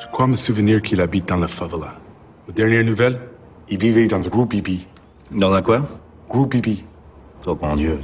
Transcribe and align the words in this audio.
Je 0.00 0.06
crois 0.06 0.28
me 0.28 0.36
souvenir 0.36 0.80
qu'il 0.80 1.00
habite 1.00 1.28
dans 1.28 1.36
la 1.38 1.48
favela. 1.48 1.94
Aux 2.48 2.52
dernières 2.52 2.84
nouvelles, 2.84 3.18
il 3.68 3.78
vivait 3.78 4.06
dans 4.06 4.24
un 4.24 4.28
groupe 4.28 4.54
hippie. 4.54 4.86
Dans 5.32 5.52
un 5.52 5.60
quoi? 5.60 5.88
Groupe 6.28 6.54
hippie. 6.54 6.84
Oh 7.46 7.58
mon 7.60 7.74
Dieu. 7.74 7.98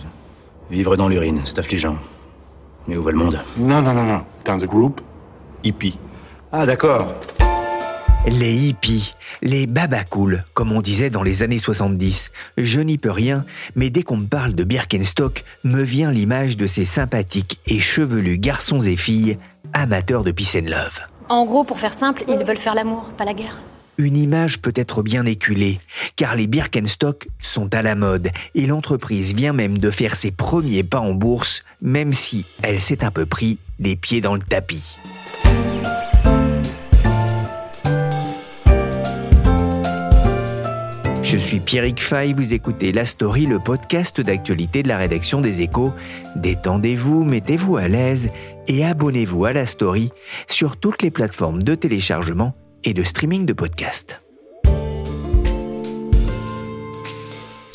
Vivre 0.71 0.97
dans 0.97 1.09
l'urine, 1.09 1.43
c'est 1.45 1.59
affligeant. 1.59 1.97
Mais 2.89 2.97
où 2.97 3.03
va 3.03 3.13
le 3.13 3.19
monde? 3.19 3.41
Non, 3.57 3.81
non, 3.81 3.95
non, 3.95 4.05
non. 4.05 4.25
Dans 4.45 4.63
un 4.63 4.67
groupe 4.67 5.01
hippie. 5.63 5.99
Ah 6.51 6.67
d'accord. 6.67 7.15
Les 8.27 8.55
hippies, 8.55 9.15
les 9.43 9.67
babacools, 9.67 10.45
comme 10.53 10.73
on 10.73 10.81
disait 10.81 11.11
dans 11.11 11.23
les 11.23 11.43
années 11.43 11.59
70. 11.59 12.33
Je 12.57 12.81
n'y 12.81 12.99
peux 12.99 13.11
rien, 13.11 13.45
mais 13.77 13.91
dès 13.91 14.03
qu'on 14.03 14.17
me 14.17 14.27
parle 14.27 14.55
de 14.55 14.65
Birkenstock, 14.65 15.45
me 15.63 15.83
vient 15.83 16.11
l'image 16.11 16.57
de 16.57 16.67
ces 16.67 16.87
sympathiques 16.87 17.61
et 17.67 17.81
chevelus 17.81 18.39
garçons 18.39 18.81
et 18.81 18.97
filles 18.97 19.39
amateurs 19.75 20.25
de 20.25 20.33
peace 20.33 20.57
and 20.57 20.69
love. 20.69 21.01
En 21.29 21.47
gros, 21.47 21.65
pour 21.65 21.79
faire 21.79 21.95
simple, 21.95 22.25
ils 22.29 22.45
veulent 22.45 22.59
faire 22.59 22.75
l'amour, 22.75 23.11
pas 23.17 23.25
la 23.25 23.35
guerre. 23.35 23.57
Une 23.97 24.17
image 24.17 24.61
peut-être 24.61 25.03
bien 25.03 25.25
éculée, 25.25 25.79
car 26.17 26.35
les 26.35 26.49
Birkenstock 26.49 27.29
sont 27.41 27.73
à 27.75 27.83
la 27.83 27.95
mode 27.95 28.31
et 28.55 28.67
l'entreprise 28.67 29.35
vient 29.35 29.53
même 29.53 29.79
de 29.79 29.91
faire 29.91 30.17
ses 30.17 30.33
premiers 30.33 30.83
pas 30.83 30.99
en 30.99 31.15
bourse, 31.15 31.63
même 31.81 32.13
si 32.13 32.45
elle 32.63 32.81
s'est 32.81 33.05
un 33.05 33.13
peu 33.13 33.25
pris 33.25 33.59
les 33.79 33.95
pieds 33.95 34.21
dans 34.21 34.35
le 34.35 34.41
tapis. 34.41 34.97
Je 41.25 41.39
suis 41.39 41.59
Pierrick 41.59 42.03
Fay, 42.03 42.35
vous 42.35 42.53
écoutez 42.53 42.93
La 42.93 43.07
Story, 43.07 43.47
le 43.47 43.59
podcast 43.59 44.21
d'actualité 44.21 44.83
de 44.83 44.89
la 44.89 44.99
rédaction 44.99 45.41
des 45.41 45.63
Échos. 45.63 45.91
Détendez-vous, 46.37 47.25
mettez-vous 47.25 47.79
à 47.79 47.89
l'aise 47.89 48.31
et 48.69 48.85
abonnez-vous 48.85 49.47
à 49.47 49.55
La 49.55 49.65
Story 49.65 50.13
sur 50.49 50.77
toutes 50.77 51.03
les 51.03 51.11
plateformes 51.11 51.63
de 51.63 51.75
téléchargement 51.75 52.55
et 52.85 52.93
de 52.93 53.03
streaming 53.03 53.47
de 53.47 53.55
podcasts. 53.55 54.24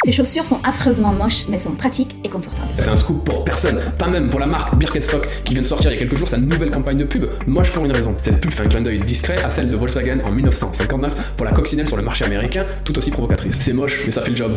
Ces 0.05 0.13
chaussures 0.13 0.45
sont 0.45 0.61
affreusement 0.63 1.11
moches, 1.11 1.45
mais 1.49 1.55
elles 1.55 1.61
sont 1.61 1.75
pratiques 1.75 2.15
et 2.23 2.29
confortables. 2.29 2.69
C'est 2.79 2.87
un 2.87 2.95
scoop 2.95 3.25
pour 3.25 3.43
personne, 3.43 3.79
pas 3.97 4.07
même 4.07 4.29
pour 4.29 4.39
la 4.39 4.45
marque 4.45 4.73
Birkenstock 4.75 5.27
qui 5.43 5.53
vient 5.53 5.61
de 5.61 5.67
sortir 5.67 5.91
il 5.91 5.95
y 5.95 5.97
a 5.97 5.99
quelques 5.99 6.15
jours 6.15 6.29
sa 6.29 6.37
nouvelle 6.37 6.71
campagne 6.71 6.95
de 6.95 7.03
pub. 7.03 7.25
Moche 7.47 7.73
pour 7.73 7.83
une 7.83 7.91
raison. 7.91 8.15
Cette 8.21 8.39
pub 8.39 8.51
fait 8.51 8.63
un 8.63 8.69
clin 8.69 8.81
d'œil 8.81 9.01
discret 9.01 9.43
à 9.43 9.49
celle 9.49 9.67
de 9.67 9.75
Volkswagen 9.75 10.19
en 10.23 10.31
1959 10.31 11.33
pour 11.35 11.45
la 11.45 11.51
coccinelle 11.51 11.87
sur 11.87 11.97
le 11.97 12.03
marché 12.03 12.23
américain, 12.23 12.65
tout 12.85 12.97
aussi 12.97 13.11
provocatrice. 13.11 13.57
C'est 13.59 13.73
moche, 13.73 14.03
mais 14.05 14.11
ça 14.11 14.21
fait 14.21 14.31
le 14.31 14.37
job. 14.37 14.53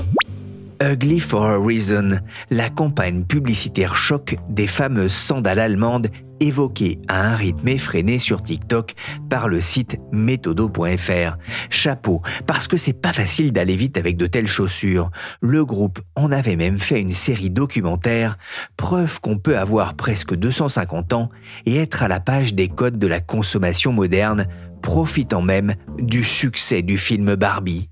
Ugly 0.82 1.20
for 1.20 1.44
a 1.44 1.58
Reason, 1.58 2.18
la 2.50 2.68
campagne 2.68 3.22
publicitaire 3.22 3.94
choc 3.94 4.34
des 4.48 4.66
fameuses 4.66 5.12
sandales 5.12 5.60
allemandes 5.60 6.08
évoquées 6.40 6.98
à 7.06 7.24
un 7.28 7.36
rythme 7.36 7.68
effréné 7.68 8.18
sur 8.18 8.42
TikTok 8.42 8.94
par 9.30 9.46
le 9.46 9.60
site 9.60 10.00
méthodo.fr. 10.10 11.36
Chapeau, 11.70 12.20
parce 12.48 12.66
que 12.66 12.76
c'est 12.76 13.00
pas 13.00 13.12
facile 13.12 13.52
d'aller 13.52 13.76
vite 13.76 13.96
avec 13.96 14.16
de 14.16 14.26
telles 14.26 14.48
chaussures. 14.48 15.12
Le 15.40 15.64
groupe 15.64 16.00
en 16.16 16.32
avait 16.32 16.56
même 16.56 16.80
fait 16.80 17.00
une 17.00 17.12
série 17.12 17.50
documentaire, 17.50 18.36
preuve 18.76 19.20
qu'on 19.20 19.38
peut 19.38 19.58
avoir 19.58 19.94
presque 19.94 20.34
250 20.34 21.12
ans 21.12 21.30
et 21.64 21.76
être 21.76 22.02
à 22.02 22.08
la 22.08 22.18
page 22.18 22.54
des 22.54 22.66
codes 22.66 22.98
de 22.98 23.06
la 23.06 23.20
consommation 23.20 23.92
moderne, 23.92 24.48
profitant 24.82 25.42
même 25.42 25.76
du 26.00 26.24
succès 26.24 26.82
du 26.82 26.98
film 26.98 27.36
Barbie. 27.36 27.88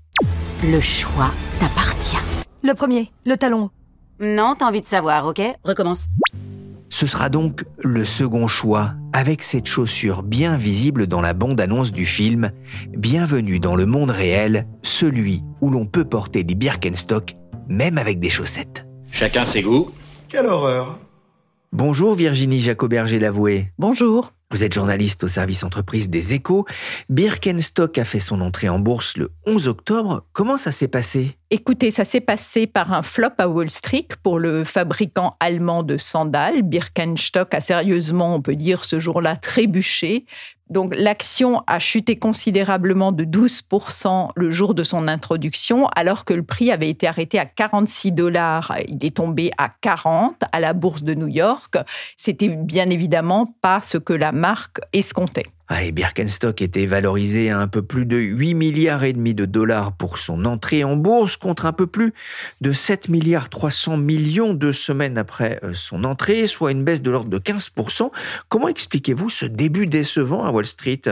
Le 0.61 0.81
choix 0.81 1.31
t'appartient. 1.57 2.20
Le 2.63 2.73
premier, 2.73 3.11
le 3.25 3.37
talon. 3.37 3.71
Non, 4.19 4.55
t'as 4.57 4.67
envie 4.67 4.81
de 4.81 4.85
savoir, 4.85 5.25
ok? 5.25 5.41
Recommence. 5.63 6.07
Ce 6.89 7.07
sera 7.07 7.29
donc 7.29 7.65
le 7.79 8.05
second 8.05 8.45
choix, 8.45 8.93
avec 9.13 9.41
cette 9.41 9.65
chaussure 9.65 10.21
bien 10.21 10.57
visible 10.57 11.07
dans 11.07 11.21
la 11.21 11.33
bande-annonce 11.33 11.91
du 11.91 12.05
film. 12.05 12.51
Bienvenue 12.89 13.59
dans 13.59 13.75
le 13.75 13.87
monde 13.87 14.11
réel, 14.11 14.67
celui 14.83 15.41
où 15.61 15.71
l'on 15.71 15.87
peut 15.87 16.05
porter 16.05 16.43
des 16.43 16.53
Birkenstock, 16.53 17.35
même 17.67 17.97
avec 17.97 18.19
des 18.19 18.29
chaussettes. 18.29 18.85
Chacun 19.11 19.43
ses 19.43 19.63
goûts. 19.63 19.89
Quelle 20.27 20.45
horreur 20.45 20.99
Bonjour 21.71 22.13
Virginie 22.13 22.59
Jacoberger-Lavoué. 22.59 23.71
Bonjour. 23.79 24.33
Vous 24.51 24.65
êtes 24.65 24.73
journaliste 24.73 25.23
au 25.23 25.29
service 25.29 25.63
entreprise 25.63 26.09
des 26.09 26.33
échos. 26.33 26.65
Birkenstock 27.07 27.97
a 27.97 28.03
fait 28.03 28.19
son 28.19 28.41
entrée 28.41 28.67
en 28.67 28.79
bourse 28.79 29.15
le 29.15 29.31
11 29.45 29.69
octobre. 29.69 30.25
Comment 30.33 30.57
ça 30.57 30.73
s'est 30.73 30.89
passé? 30.89 31.37
Écoutez, 31.51 31.89
ça 31.89 32.03
s'est 32.03 32.19
passé 32.19 32.67
par 32.67 32.91
un 32.91 33.01
flop 33.01 33.31
à 33.37 33.47
Wall 33.47 33.69
Street 33.69 34.07
pour 34.23 34.39
le 34.39 34.65
fabricant 34.65 35.37
allemand 35.39 35.83
de 35.83 35.95
sandales. 35.95 36.63
Birkenstock 36.63 37.53
a 37.53 37.61
sérieusement, 37.61 38.35
on 38.35 38.41
peut 38.41 38.57
dire, 38.57 38.83
ce 38.83 38.99
jour-là 38.99 39.37
trébuché. 39.37 40.25
Donc 40.71 40.95
l'action 40.95 41.63
a 41.67 41.79
chuté 41.79 42.17
considérablement 42.17 43.11
de 43.11 43.25
12% 43.25 44.29
le 44.35 44.51
jour 44.51 44.73
de 44.73 44.83
son 44.83 45.09
introduction, 45.09 45.87
alors 45.89 46.23
que 46.23 46.33
le 46.33 46.43
prix 46.43 46.71
avait 46.71 46.89
été 46.89 47.07
arrêté 47.07 47.37
à 47.37 47.45
46 47.45 48.13
dollars. 48.13 48.73
Il 48.87 49.05
est 49.05 49.17
tombé 49.17 49.51
à 49.57 49.69
40 49.81 50.43
à 50.49 50.59
la 50.61 50.71
bourse 50.71 51.03
de 51.03 51.13
New 51.13 51.27
York. 51.27 51.75
C'était 52.15 52.47
bien 52.47 52.89
évidemment 52.89 53.53
pas 53.61 53.81
ce 53.81 53.97
que 53.97 54.13
la 54.13 54.31
marque 54.31 54.79
escomptait. 54.93 55.45
Ah, 55.73 55.85
et 55.85 55.93
Birkenstock 55.93 56.61
était 56.61 56.85
valorisé 56.85 57.49
à 57.49 57.57
un 57.57 57.67
peu 57.69 57.81
plus 57.81 58.05
de 58.05 58.17
8 58.17 58.55
milliards 58.55 59.05
et 59.05 59.13
demi 59.13 59.33
de 59.33 59.45
dollars 59.45 59.93
pour 59.93 60.17
son 60.17 60.43
entrée 60.43 60.83
en 60.83 60.97
bourse 60.97 61.37
contre 61.37 61.65
un 61.65 61.71
peu 61.71 61.87
plus 61.87 62.13
de 62.59 62.73
7 62.73 63.07
milliards 63.07 63.47
300 63.47 63.95
millions 63.95 64.53
deux 64.53 64.73
semaines 64.73 65.17
après 65.17 65.61
euh, 65.63 65.73
son 65.73 66.03
entrée, 66.03 66.45
soit 66.47 66.73
une 66.73 66.83
baisse 66.83 67.01
de 67.01 67.09
l'ordre 67.09 67.29
de 67.29 67.39
15%. 67.39 68.11
Comment 68.49 68.67
expliquez-vous 68.67 69.29
ce 69.29 69.45
début 69.45 69.87
décevant 69.87 70.43
à 70.43 70.51
Wall 70.51 70.65
Street? 70.65 71.03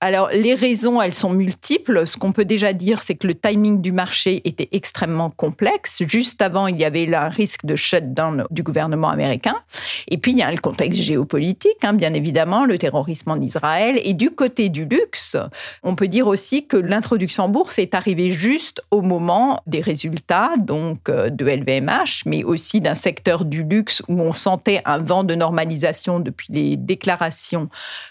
Alors, 0.00 0.28
les 0.32 0.54
raisons, 0.54 1.02
elles 1.02 1.14
sont 1.14 1.30
multiples. 1.30 2.06
Ce 2.06 2.16
qu'on 2.16 2.30
peut 2.30 2.44
déjà 2.44 2.72
dire, 2.72 3.02
c'est 3.02 3.16
que 3.16 3.26
le 3.26 3.34
timing 3.34 3.82
du 3.82 3.90
marché 3.90 4.40
était 4.44 4.68
extrêmement 4.70 5.28
complexe. 5.30 6.04
Juste 6.06 6.40
avant, 6.40 6.68
il 6.68 6.76
y 6.76 6.84
avait 6.84 7.12
un 7.12 7.28
risque 7.28 7.66
de 7.66 7.74
shutdown 7.74 8.44
du 8.52 8.62
gouvernement 8.62 9.08
américain. 9.08 9.56
Et 10.06 10.16
puis, 10.16 10.30
il 10.30 10.38
y 10.38 10.42
a 10.42 10.52
le 10.52 10.58
contexte 10.58 11.02
géopolitique, 11.02 11.82
hein, 11.82 11.94
bien 11.94 12.14
évidemment, 12.14 12.64
le 12.64 12.78
terrorisme 12.78 13.32
en 13.32 13.36
Israël. 13.40 14.00
Et 14.04 14.14
du 14.14 14.30
côté 14.30 14.68
du 14.68 14.84
luxe, 14.84 15.36
on 15.82 15.96
peut 15.96 16.06
dire 16.06 16.28
aussi 16.28 16.64
que 16.64 16.76
l'introduction 16.76 17.44
en 17.44 17.48
bourse 17.48 17.80
est 17.80 17.94
arrivée 17.94 18.30
juste 18.30 18.80
au 18.92 19.02
moment 19.02 19.62
des 19.66 19.80
résultats, 19.80 20.52
donc 20.58 21.08
euh, 21.08 21.28
de 21.28 21.44
LVMH, 21.44 22.22
mais 22.24 22.44
aussi 22.44 22.80
d'un 22.80 22.94
secteur 22.94 23.44
du 23.44 23.64
luxe 23.64 24.02
où 24.06 24.20
on 24.20 24.32
sentait 24.32 24.80
un 24.84 24.98
vent 24.98 25.24
de 25.24 25.34
normalisation 25.34 26.20
depuis 26.20 26.52
les 26.52 26.76
déclarations 26.76 27.68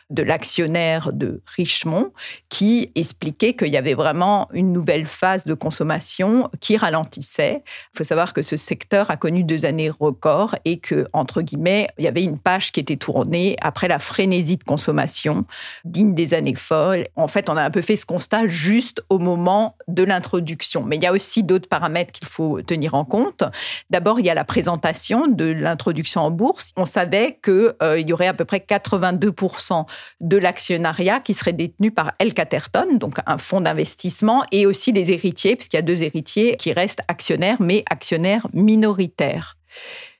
de 0.09 0.23
l'actionnaire 0.23 1.11
de 1.11 1.41
Richemont, 1.55 2.13
qui 2.49 2.91
expliquait 2.95 3.53
qu'il 3.53 3.67
y 3.67 3.77
avait 3.77 3.93
vraiment 3.93 4.47
une 4.53 4.71
nouvelle 4.71 5.05
phase 5.05 5.45
de 5.45 5.53
consommation 5.53 6.49
qui 6.61 6.77
ralentissait. 6.77 7.63
Il 7.93 7.97
faut 7.97 8.03
savoir 8.03 8.33
que 8.33 8.41
ce 8.41 8.55
secteur 8.55 9.11
a 9.11 9.17
connu 9.17 9.43
deux 9.43 9.65
années 9.65 9.89
records 9.89 10.55
et 10.63 10.79
que, 10.79 11.07
entre 11.13 11.41
guillemets, 11.41 11.89
il 11.97 12.05
y 12.05 12.07
avait 12.07 12.23
une 12.23 12.39
page 12.39 12.71
qui 12.71 12.79
était 12.79 12.95
tournée 12.95 13.57
après 13.61 13.87
la 13.87 13.99
frénésie 13.99 14.57
de 14.57 14.63
consommation 14.63 15.45
digne 15.83 16.13
des 16.13 16.33
années 16.33 16.55
folles. 16.55 17.07
En 17.15 17.27
fait, 17.27 17.49
on 17.49 17.57
a 17.57 17.63
un 17.63 17.71
peu 17.71 17.81
fait 17.81 17.97
ce 17.97 18.05
constat 18.05 18.47
juste 18.47 19.03
au 19.09 19.19
moment 19.19 19.75
de 19.87 20.03
l'introduction. 20.03 20.83
Mais 20.83 20.95
il 20.95 21.03
y 21.03 21.07
a 21.07 21.11
aussi 21.11 21.43
d'autres 21.43 21.67
paramètres 21.67 22.13
qu'il 22.13 22.27
faut 22.27 22.61
tenir 22.61 22.93
en 22.93 23.03
compte. 23.03 23.43
D'abord, 23.89 24.19
il 24.19 24.25
y 24.25 24.29
a 24.29 24.33
la 24.33 24.45
présentation 24.45 25.27
de 25.27 25.45
l'introduction 25.45 26.21
en 26.21 26.31
bourse. 26.31 26.71
On 26.77 26.85
savait 26.85 27.39
qu'il 27.43 27.73
euh, 27.81 27.99
y 27.99 28.13
aurait 28.13 28.27
à 28.27 28.33
peu 28.33 28.45
près 28.45 28.59
82% 28.59 29.85
de 30.21 30.37
l'actionnariat 30.37 31.19
qui 31.19 31.33
serait 31.33 31.53
détenu 31.53 31.91
par 31.91 32.13
El 32.19 32.33
Caterton, 32.33 32.97
donc 32.97 33.17
un 33.25 33.37
fonds 33.37 33.61
d'investissement, 33.61 34.43
et 34.51 34.65
aussi 34.65 34.91
les 34.91 35.11
héritiers, 35.11 35.55
puisqu'il 35.55 35.77
y 35.77 35.79
a 35.79 35.83
deux 35.83 36.03
héritiers 36.03 36.55
qui 36.55 36.73
restent 36.73 37.01
actionnaires, 37.07 37.57
mais 37.59 37.83
actionnaires 37.89 38.47
minoritaires. 38.53 39.57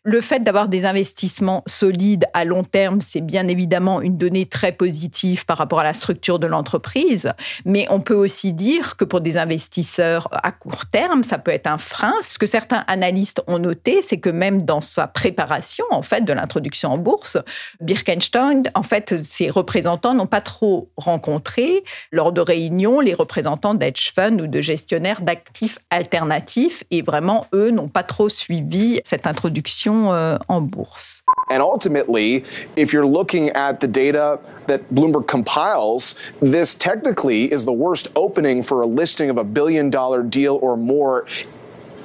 Le 0.03 0.21
fait 0.21 0.39
d'avoir 0.39 0.69
des 0.69 0.85
investissements 0.85 1.63
solides 1.65 2.25
à 2.33 2.45
long 2.45 2.63
terme, 2.63 3.01
c'est 3.01 3.19
bien 3.19 3.47
évidemment 3.49 3.99
une 3.99 4.17
donnée 4.17 4.45
très 4.45 4.71
positive 4.71 5.45
par 5.45 5.57
rapport 5.57 5.79
à 5.79 5.83
la 5.83 5.93
structure 5.93 6.39
de 6.39 6.47
l'entreprise, 6.47 7.31
mais 7.65 7.87
on 7.89 7.99
peut 7.99 8.13
aussi 8.13 8.53
dire 8.53 8.95
que 8.95 9.03
pour 9.03 9.19
des 9.19 9.37
investisseurs 9.37 10.29
à 10.31 10.53
court 10.53 10.85
terme, 10.85 11.23
ça 11.23 11.37
peut 11.37 11.51
être 11.51 11.67
un 11.67 11.77
frein. 11.77 12.13
Ce 12.21 12.39
que 12.39 12.45
certains 12.45 12.85
analystes 12.87 13.41
ont 13.47 13.59
noté, 13.59 14.01
c'est 14.01 14.19
que 14.19 14.29
même 14.29 14.61
dans 14.61 14.79
sa 14.79 15.07
préparation 15.07 15.83
en 15.91 16.03
fait 16.03 16.21
de 16.21 16.31
l'introduction 16.31 16.93
en 16.93 16.97
bourse, 16.97 17.37
Birkenstein, 17.81 18.63
en 18.75 18.83
fait, 18.83 19.25
ses 19.25 19.49
représentants 19.49 20.13
n'ont 20.13 20.25
pas 20.25 20.41
trop 20.41 20.89
rencontré 20.95 21.83
lors 22.11 22.31
de 22.31 22.39
réunions 22.39 23.01
les 23.01 23.13
représentants 23.13 23.73
d'edge 23.73 24.13
funds 24.13 24.39
ou 24.39 24.47
de 24.47 24.61
gestionnaires 24.61 25.21
d'actifs 25.21 25.79
alternatifs 25.89 26.83
et 26.91 27.01
vraiment 27.01 27.45
eux 27.53 27.71
n'ont 27.71 27.89
pas 27.89 28.03
trop 28.03 28.29
suivi 28.29 29.01
cette 29.03 29.27
introduction 29.27 29.96
euh, 30.05 30.37
en 30.47 30.61
bourse. 30.61 31.23
And 31.49 31.61
ultimately, 31.61 32.43
if 32.75 32.91
you're 32.91 33.07
looking 33.07 33.49
at 33.51 33.79
the 33.79 33.87
data 33.87 34.39
that 34.67 34.81
Bloomberg 34.93 35.27
compiles, 35.27 36.15
this 36.41 36.75
technically 36.75 37.51
is 37.51 37.65
the 37.65 37.73
worst 37.73 38.09
opening 38.15 38.63
for 38.63 38.81
a 38.81 38.87
listing 38.87 39.29
of 39.29 39.37
a 39.37 39.43
billion 39.43 39.89
dollar 39.89 40.23
deal 40.23 40.59
or 40.61 40.75
more 40.77 41.25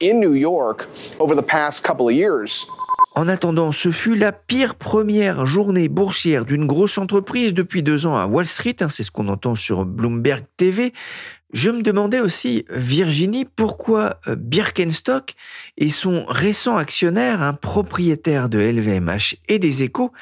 in 0.01 0.21
New 0.21 0.35
York 0.35 0.89
over 1.19 1.35
the 1.35 1.43
past 1.43 1.83
couple 1.83 2.09
of 2.09 2.15
years. 2.15 2.67
En 3.15 3.29
attendant, 3.29 3.73
ce 3.73 3.91
fut 3.93 4.15
la 4.15 4.33
pire 4.33 4.75
première 4.75 5.45
journée 5.45 5.89
boursière 5.89 6.47
d'une 6.47 6.67
grosse 6.67 6.97
entreprise 6.97 7.53
depuis 7.53 7.83
deux 7.83 8.07
ans 8.07 8.17
à 8.17 8.27
Wall 8.27 8.47
Street, 8.47 8.77
hein, 8.81 8.89
c'est 8.89 9.03
ce 9.03 9.11
qu'on 9.11 9.29
entend 9.29 9.55
sur 9.55 9.85
Bloomberg 9.85 10.45
TV. 10.57 10.95
Je 11.53 11.69
me 11.69 11.83
demandais 11.83 12.21
aussi, 12.21 12.65
Virginie, 12.71 13.45
pourquoi 13.45 14.21
euh, 14.27 14.37
Birkenstock 14.37 15.35
et 15.77 15.91
son 15.91 16.25
récent 16.27 16.77
actionnaire, 16.77 17.43
un 17.43 17.53
propriétaire 17.53 18.49
de 18.49 18.59
LVMH 18.59 19.37
et 19.49 19.59
des 19.59 19.83
échos, 19.83 20.13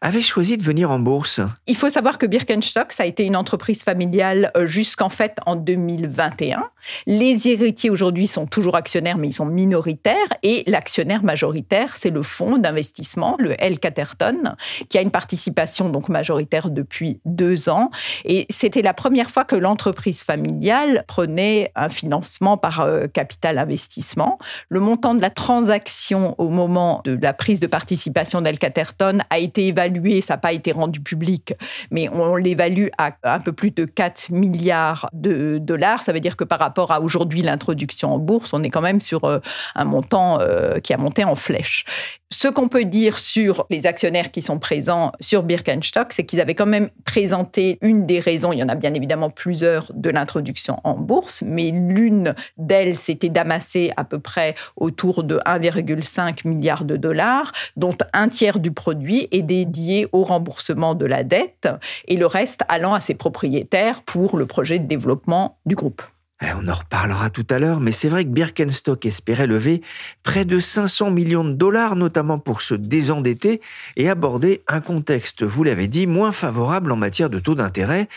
avaient 0.00 0.22
choisi 0.22 0.56
de 0.56 0.62
venir 0.62 0.90
en 0.90 0.98
bourse. 0.98 1.42
Il 1.66 1.76
faut 1.76 1.90
savoir 1.90 2.16
que 2.16 2.24
Birkenstock, 2.24 2.92
ça 2.92 3.02
a 3.02 3.06
été 3.06 3.26
une 3.26 3.36
entreprise 3.36 3.82
familiale 3.82 4.50
euh, 4.56 4.66
jusqu'en 4.66 5.10
fait 5.10 5.36
en 5.44 5.56
2021. 5.56 6.64
Les 7.06 7.48
héritiers 7.48 7.90
aujourd'hui 7.90 8.26
sont 8.26 8.46
toujours 8.46 8.74
actionnaires, 8.74 9.18
mais 9.18 9.28
ils 9.28 9.34
sont 9.34 9.44
minoritaires. 9.44 10.16
Et 10.42 10.64
l'actionnaire 10.66 11.22
majoritaire, 11.22 11.98
c'est 11.98 12.10
le 12.10 12.22
fonds 12.22 12.56
d'investissement, 12.56 13.36
le 13.38 13.54
L. 13.62 13.78
Catterton, 13.78 14.54
qui 14.88 14.96
a 14.96 15.02
une 15.02 15.10
participation 15.10 15.90
donc 15.90 16.08
majoritaire 16.08 16.70
depuis 16.70 17.20
deux 17.26 17.68
ans. 17.68 17.90
Et 18.24 18.46
c'était 18.48 18.80
la 18.80 18.94
première 18.94 19.30
fois 19.30 19.44
que 19.44 19.56
l'entreprise 19.56 20.22
familiale 20.22 20.77
prenait 21.06 21.72
un 21.74 21.88
financement 21.88 22.56
par 22.56 22.80
euh, 22.80 23.06
capital 23.06 23.58
investissement. 23.58 24.38
Le 24.68 24.80
montant 24.80 25.14
de 25.14 25.20
la 25.20 25.30
transaction 25.30 26.34
au 26.38 26.48
moment 26.48 27.02
de 27.04 27.18
la 27.20 27.32
prise 27.32 27.60
de 27.60 27.66
participation 27.66 28.40
d'Elcaterton 28.40 29.18
a 29.30 29.38
été 29.38 29.68
évalué, 29.68 30.20
ça 30.20 30.34
n'a 30.34 30.38
pas 30.38 30.52
été 30.52 30.72
rendu 30.72 31.00
public, 31.00 31.54
mais 31.90 32.08
on 32.12 32.36
l'évalue 32.36 32.88
à 32.98 33.12
un 33.24 33.40
peu 33.40 33.52
plus 33.52 33.70
de 33.70 33.84
4 33.84 34.30
milliards 34.30 35.08
de 35.12 35.58
dollars. 35.58 36.00
Ça 36.00 36.12
veut 36.12 36.20
dire 36.20 36.36
que 36.36 36.44
par 36.44 36.58
rapport 36.58 36.92
à 36.92 37.00
aujourd'hui 37.00 37.42
l'introduction 37.42 38.14
en 38.14 38.18
bourse, 38.18 38.52
on 38.52 38.62
est 38.62 38.70
quand 38.70 38.80
même 38.80 39.00
sur 39.00 39.24
euh, 39.24 39.38
un 39.74 39.84
montant 39.84 40.40
euh, 40.40 40.78
qui 40.80 40.92
a 40.92 40.96
monté 40.96 41.24
en 41.24 41.34
flèche. 41.34 41.84
Ce 42.30 42.48
qu'on 42.48 42.68
peut 42.68 42.84
dire 42.84 43.18
sur 43.18 43.66
les 43.70 43.86
actionnaires 43.86 44.30
qui 44.30 44.42
sont 44.42 44.58
présents 44.58 45.12
sur 45.20 45.42
Birkenstock, 45.42 46.12
c'est 46.12 46.24
qu'ils 46.24 46.40
avaient 46.40 46.54
quand 46.54 46.66
même 46.66 46.90
présenté 47.04 47.78
une 47.80 48.06
des 48.06 48.20
raisons, 48.20 48.52
il 48.52 48.58
y 48.58 48.62
en 48.62 48.68
a 48.68 48.74
bien 48.74 48.92
évidemment 48.94 49.30
plusieurs, 49.30 49.90
de 49.94 50.10
l'introduction 50.10 50.67
en 50.84 50.94
bourse, 50.94 51.42
mais 51.42 51.70
l'une 51.70 52.34
d'elles, 52.56 52.96
c'était 52.96 53.28
d'amasser 53.28 53.92
à 53.96 54.04
peu 54.04 54.18
près 54.18 54.54
autour 54.76 55.24
de 55.24 55.38
1,5 55.46 56.46
milliard 56.46 56.84
de 56.84 56.96
dollars, 56.96 57.52
dont 57.76 57.96
un 58.12 58.28
tiers 58.28 58.58
du 58.58 58.72
produit 58.72 59.28
est 59.30 59.42
dédié 59.42 60.08
au 60.12 60.24
remboursement 60.24 60.94
de 60.94 61.06
la 61.06 61.24
dette 61.24 61.68
et 62.06 62.16
le 62.16 62.26
reste 62.26 62.62
allant 62.68 62.94
à 62.94 63.00
ses 63.00 63.14
propriétaires 63.14 64.02
pour 64.02 64.36
le 64.36 64.46
projet 64.46 64.78
de 64.78 64.86
développement 64.86 65.58
du 65.66 65.74
groupe. 65.74 66.02
Eh, 66.40 66.46
on 66.56 66.68
en 66.68 66.74
reparlera 66.74 67.30
tout 67.30 67.46
à 67.50 67.58
l'heure, 67.58 67.80
mais 67.80 67.90
c'est 67.90 68.08
vrai 68.08 68.24
que 68.24 68.30
Birkenstock 68.30 69.04
espérait 69.06 69.48
lever 69.48 69.82
près 70.22 70.44
de 70.44 70.60
500 70.60 71.10
millions 71.10 71.44
de 71.44 71.52
dollars, 71.52 71.96
notamment 71.96 72.38
pour 72.38 72.62
se 72.62 72.74
désendetter 72.74 73.60
et 73.96 74.08
aborder 74.08 74.62
un 74.68 74.80
contexte, 74.80 75.42
vous 75.42 75.64
l'avez 75.64 75.88
dit, 75.88 76.06
moins 76.06 76.30
favorable 76.30 76.92
en 76.92 76.96
matière 76.96 77.28
de 77.28 77.40
taux 77.40 77.56
d'intérêt. 77.56 78.08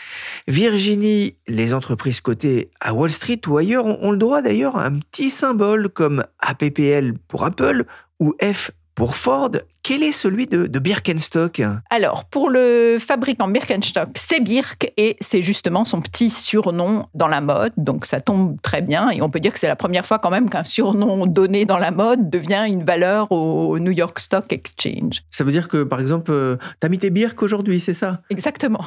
Virginie, 0.46 1.34
les 1.48 1.74
entreprises 1.74 2.20
cotées 2.20 2.70
à 2.80 2.94
Wall 2.94 3.10
Street 3.10 3.40
ou 3.48 3.56
ailleurs 3.56 3.86
ont 3.86 4.12
le 4.12 4.18
droit 4.18 4.40
d'ailleurs 4.40 4.76
à 4.76 4.86
un 4.86 5.00
petit 5.00 5.30
symbole 5.30 5.88
comme 5.88 6.24
APPL 6.38 7.14
pour 7.26 7.44
Apple 7.44 7.86
ou 8.20 8.36
F 8.40 8.70
pour 8.94 9.16
Ford, 9.16 9.50
quel 9.82 10.02
est 10.02 10.12
celui 10.12 10.46
de, 10.46 10.66
Birkenstock? 10.78 11.62
Alors, 11.90 12.24
pour 12.26 12.50
le 12.50 12.98
fabricant 13.00 13.48
Birkenstock, 13.48 14.10
c'est 14.16 14.40
Birk 14.40 14.92
et 14.96 15.16
c'est 15.20 15.42
justement 15.42 15.84
son 15.84 16.00
petit 16.00 16.30
surnom 16.30 17.06
dans 17.14 17.28
la 17.28 17.40
mode. 17.40 17.72
Donc, 17.76 18.04
ça 18.04 18.20
tombe 18.20 18.60
très 18.60 18.82
bien 18.82 19.10
et 19.10 19.22
on 19.22 19.30
peut 19.30 19.40
dire 19.40 19.52
que 19.52 19.58
c'est 19.58 19.68
la 19.68 19.76
première 19.76 20.04
fois 20.04 20.18
quand 20.18 20.30
même 20.30 20.50
qu'un 20.50 20.64
surnom 20.64 21.26
donné 21.26 21.64
dans 21.64 21.78
la 21.78 21.90
mode 21.90 22.30
devient 22.30 22.64
une 22.68 22.84
valeur 22.84 23.32
au 23.32 23.78
New 23.78 23.92
York 23.92 24.18
Stock 24.18 24.52
Exchange. 24.52 25.22
Ça 25.30 25.44
veut 25.44 25.52
dire 25.52 25.68
que, 25.68 25.82
par 25.84 26.00
exemple, 26.00 26.30
euh, 26.30 26.56
t'as 26.80 26.88
mis 26.88 26.98
tes 26.98 27.10
Birk 27.10 27.42
aujourd'hui, 27.42 27.80
c'est 27.80 27.94
ça? 27.94 28.20
Exactement. 28.30 28.84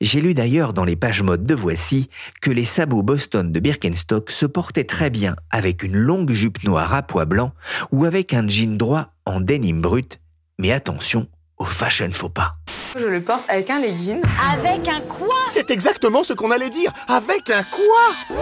J'ai 0.00 0.20
lu 0.20 0.32
d'ailleurs 0.32 0.74
dans 0.74 0.84
les 0.84 0.94
pages 0.94 1.22
mode 1.22 1.44
de 1.44 1.56
Voici 1.56 2.08
que 2.40 2.52
les 2.52 2.64
sabots 2.64 3.02
Boston 3.02 3.50
de 3.50 3.58
Birkenstock 3.58 4.30
se 4.30 4.46
portaient 4.46 4.84
très 4.84 5.10
bien 5.10 5.34
avec 5.50 5.82
une 5.82 5.96
longue 5.96 6.30
jupe 6.30 6.62
noire 6.62 6.94
à 6.94 7.02
pois 7.02 7.24
blanc 7.24 7.52
ou 7.90 8.04
avec 8.04 8.32
un 8.32 8.46
jean 8.46 8.76
droit 8.76 9.14
en 9.26 9.40
denim 9.40 9.80
brut. 9.80 10.20
Mais 10.60 10.70
attention 10.70 11.26
au 11.56 11.64
fashion 11.64 12.10
faux 12.12 12.28
pas. 12.28 12.57
Je 12.96 13.06
le 13.06 13.20
porte 13.20 13.44
avec 13.48 13.68
un 13.70 13.80
legging. 13.80 14.22
Avec 14.52 14.88
un 14.88 15.00
quoi 15.00 15.34
C'est 15.48 15.70
exactement 15.70 16.22
ce 16.22 16.32
qu'on 16.32 16.50
allait 16.50 16.70
dire. 16.70 16.92
Avec 17.06 17.50
un 17.50 17.62
quoi 17.62 18.34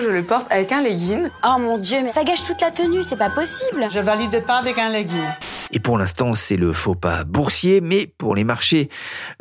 Je 0.00 0.08
le 0.08 0.22
porte 0.22 0.46
avec 0.50 0.70
un 0.70 0.80
legging. 0.80 1.28
Oh 1.44 1.58
mon 1.58 1.78
dieu, 1.78 1.98
mais 2.02 2.10
ça 2.10 2.22
gâche 2.24 2.44
toute 2.44 2.60
la 2.60 2.70
tenue, 2.70 3.02
c'est 3.02 3.16
pas 3.16 3.30
possible. 3.30 3.86
Je 3.90 4.00
valide 4.00 4.44
pas 4.46 4.58
avec 4.58 4.78
un 4.78 4.90
legging. 4.90 5.24
Et 5.72 5.80
pour 5.80 5.98
l'instant, 5.98 6.34
c'est 6.34 6.56
le 6.56 6.72
faux 6.72 6.94
pas 6.94 7.24
boursier, 7.24 7.80
mais 7.80 8.06
pour 8.06 8.36
les 8.36 8.44
marchés, 8.44 8.90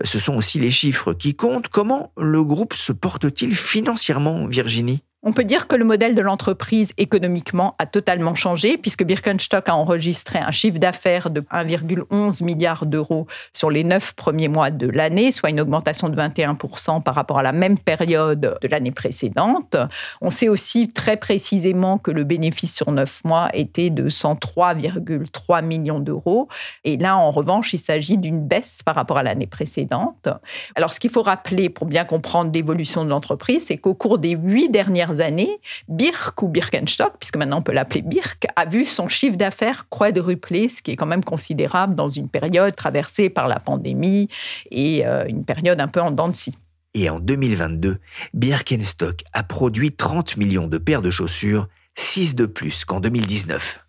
ce 0.03 0.17
sont 0.17 0.35
aussi 0.35 0.59
les 0.59 0.71
chiffres 0.71 1.13
qui 1.13 1.35
comptent. 1.35 1.67
Comment 1.67 2.11
le 2.17 2.43
groupe 2.43 2.73
se 2.73 2.91
porte-t-il 2.91 3.55
financièrement, 3.55 4.47
Virginie? 4.47 5.03
On 5.23 5.31
peut 5.31 5.45
dire 5.45 5.67
que 5.67 5.75
le 5.75 5.85
modèle 5.85 6.15
de 6.15 6.21
l'entreprise 6.21 6.91
économiquement 6.97 7.75
a 7.79 7.85
totalement 7.85 8.35
changé 8.35 8.77
puisque 8.77 9.03
Birkenstock 9.05 9.69
a 9.69 9.75
enregistré 9.75 10.39
un 10.39 10.51
chiffre 10.51 10.79
d'affaires 10.79 11.29
de 11.29 11.41
1,11 11.41 12.43
milliard 12.43 12.85
d'euros 12.85 13.25
sur 13.53 13.69
les 13.69 13.85
neuf 13.85 14.13
premiers 14.13 14.49
mois 14.49 14.69
de 14.69 14.87
l'année, 14.87 15.31
soit 15.31 15.49
une 15.49 15.61
augmentation 15.61 16.09
de 16.09 16.15
21% 16.15 17.01
par 17.01 17.15
rapport 17.15 17.39
à 17.39 17.43
la 17.43 17.53
même 17.53 17.77
période 17.77 18.57
de 18.61 18.67
l'année 18.67 18.91
précédente. 18.91 19.77
On 20.21 20.29
sait 20.29 20.49
aussi 20.49 20.91
très 20.91 21.15
précisément 21.15 21.97
que 21.97 22.11
le 22.11 22.25
bénéfice 22.25 22.75
sur 22.75 22.91
neuf 22.91 23.23
mois 23.23 23.49
était 23.53 23.89
de 23.89 24.09
103,3 24.09 25.63
millions 25.63 25.99
d'euros. 25.99 26.49
Et 26.83 26.97
là, 26.97 27.17
en 27.17 27.31
revanche, 27.31 27.73
il 27.73 27.79
s'agit 27.79 28.17
d'une 28.17 28.45
baisse 28.45 28.83
par 28.83 28.95
rapport 28.95 29.17
à 29.17 29.23
l'année 29.23 29.47
précédente. 29.47 30.27
Alors, 30.75 30.93
ce 30.93 30.99
qu'il 30.99 31.09
faut 31.09 31.21
rappeler 31.21 31.69
pour 31.69 31.87
bien 31.87 32.03
comprendre 32.03 32.51
l'évolution 32.53 33.05
de 33.05 33.09
l'entreprise, 33.09 33.67
c'est 33.67 33.77
qu'au 33.77 33.93
cours 33.93 34.17
des 34.17 34.31
huit 34.31 34.69
dernières 34.69 35.12
années, 35.21 35.59
Birk 35.87 36.41
ou 36.41 36.47
Birkenstock, 36.47 37.13
puisque 37.19 37.37
maintenant 37.37 37.59
on 37.59 37.61
peut 37.61 37.71
l'appeler 37.71 38.01
Birk, 38.01 38.47
a 38.55 38.65
vu 38.65 38.85
son 38.85 39.07
chiffre 39.07 39.37
d'affaires 39.37 39.87
quadrupler, 39.89 40.69
ce 40.69 40.81
qui 40.81 40.91
est 40.91 40.95
quand 40.95 41.05
même 41.05 41.23
considérable 41.23 41.95
dans 41.95 42.07
une 42.07 42.29
période 42.29 42.75
traversée 42.75 43.29
par 43.29 43.47
la 43.47 43.59
pandémie 43.59 44.29
et 44.71 45.05
euh, 45.05 45.25
une 45.27 45.45
période 45.45 45.79
un 45.81 45.87
peu 45.87 46.01
en 46.01 46.11
dents 46.11 46.29
de 46.29 46.35
scie. 46.35 46.55
Et 46.93 47.09
en 47.09 47.19
2022, 47.19 47.97
Birkenstock 48.33 49.23
a 49.33 49.43
produit 49.43 49.91
30 49.91 50.37
millions 50.37 50.67
de 50.67 50.77
paires 50.77 51.01
de 51.01 51.09
chaussures, 51.09 51.67
6 51.95 52.35
de 52.35 52.45
plus 52.45 52.85
qu'en 52.85 52.99
2019. 52.99 53.83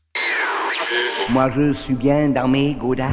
Moi 1.31 1.51
je 1.51 1.73
suis 1.73 1.95
bien 1.95 2.29
dans 2.29 2.49
mes 2.49 2.75
godasses. 2.75 3.11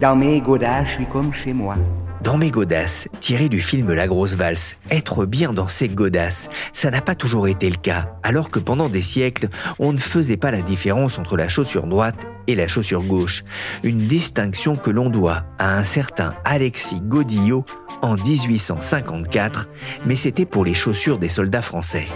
Dans 0.00 0.16
mes 0.16 0.40
godasses, 0.40 0.86
je 0.88 0.94
suis 0.94 1.06
comme 1.06 1.32
chez 1.32 1.52
moi. 1.52 1.76
Dans 2.22 2.36
mes 2.36 2.50
godasses, 2.50 3.08
tiré 3.20 3.48
du 3.48 3.60
film 3.60 3.92
La 3.92 4.08
Grosse 4.08 4.34
Valse, 4.34 4.78
être 4.90 5.24
bien 5.24 5.52
dans 5.52 5.68
ses 5.68 5.88
godasses, 5.88 6.48
ça 6.72 6.90
n'a 6.90 7.00
pas 7.00 7.14
toujours 7.14 7.46
été 7.46 7.70
le 7.70 7.76
cas, 7.76 8.16
alors 8.24 8.50
que 8.50 8.58
pendant 8.58 8.88
des 8.88 9.02
siècles, 9.02 9.48
on 9.78 9.92
ne 9.92 9.98
faisait 9.98 10.36
pas 10.36 10.50
la 10.50 10.62
différence 10.62 11.18
entre 11.18 11.36
la 11.36 11.48
chaussure 11.48 11.86
droite 11.86 12.26
et 12.48 12.56
la 12.56 12.66
chaussure 12.66 13.04
gauche. 13.04 13.44
Une 13.84 14.08
distinction 14.08 14.74
que 14.74 14.90
l'on 14.90 15.10
doit 15.10 15.44
à 15.58 15.78
un 15.78 15.84
certain 15.84 16.34
Alexis 16.44 17.02
Godillot 17.02 17.64
en 18.02 18.16
1854, 18.16 19.68
mais 20.04 20.16
c'était 20.16 20.46
pour 20.46 20.64
les 20.64 20.74
chaussures 20.74 21.18
des 21.18 21.28
soldats 21.28 21.62
français. 21.62 22.06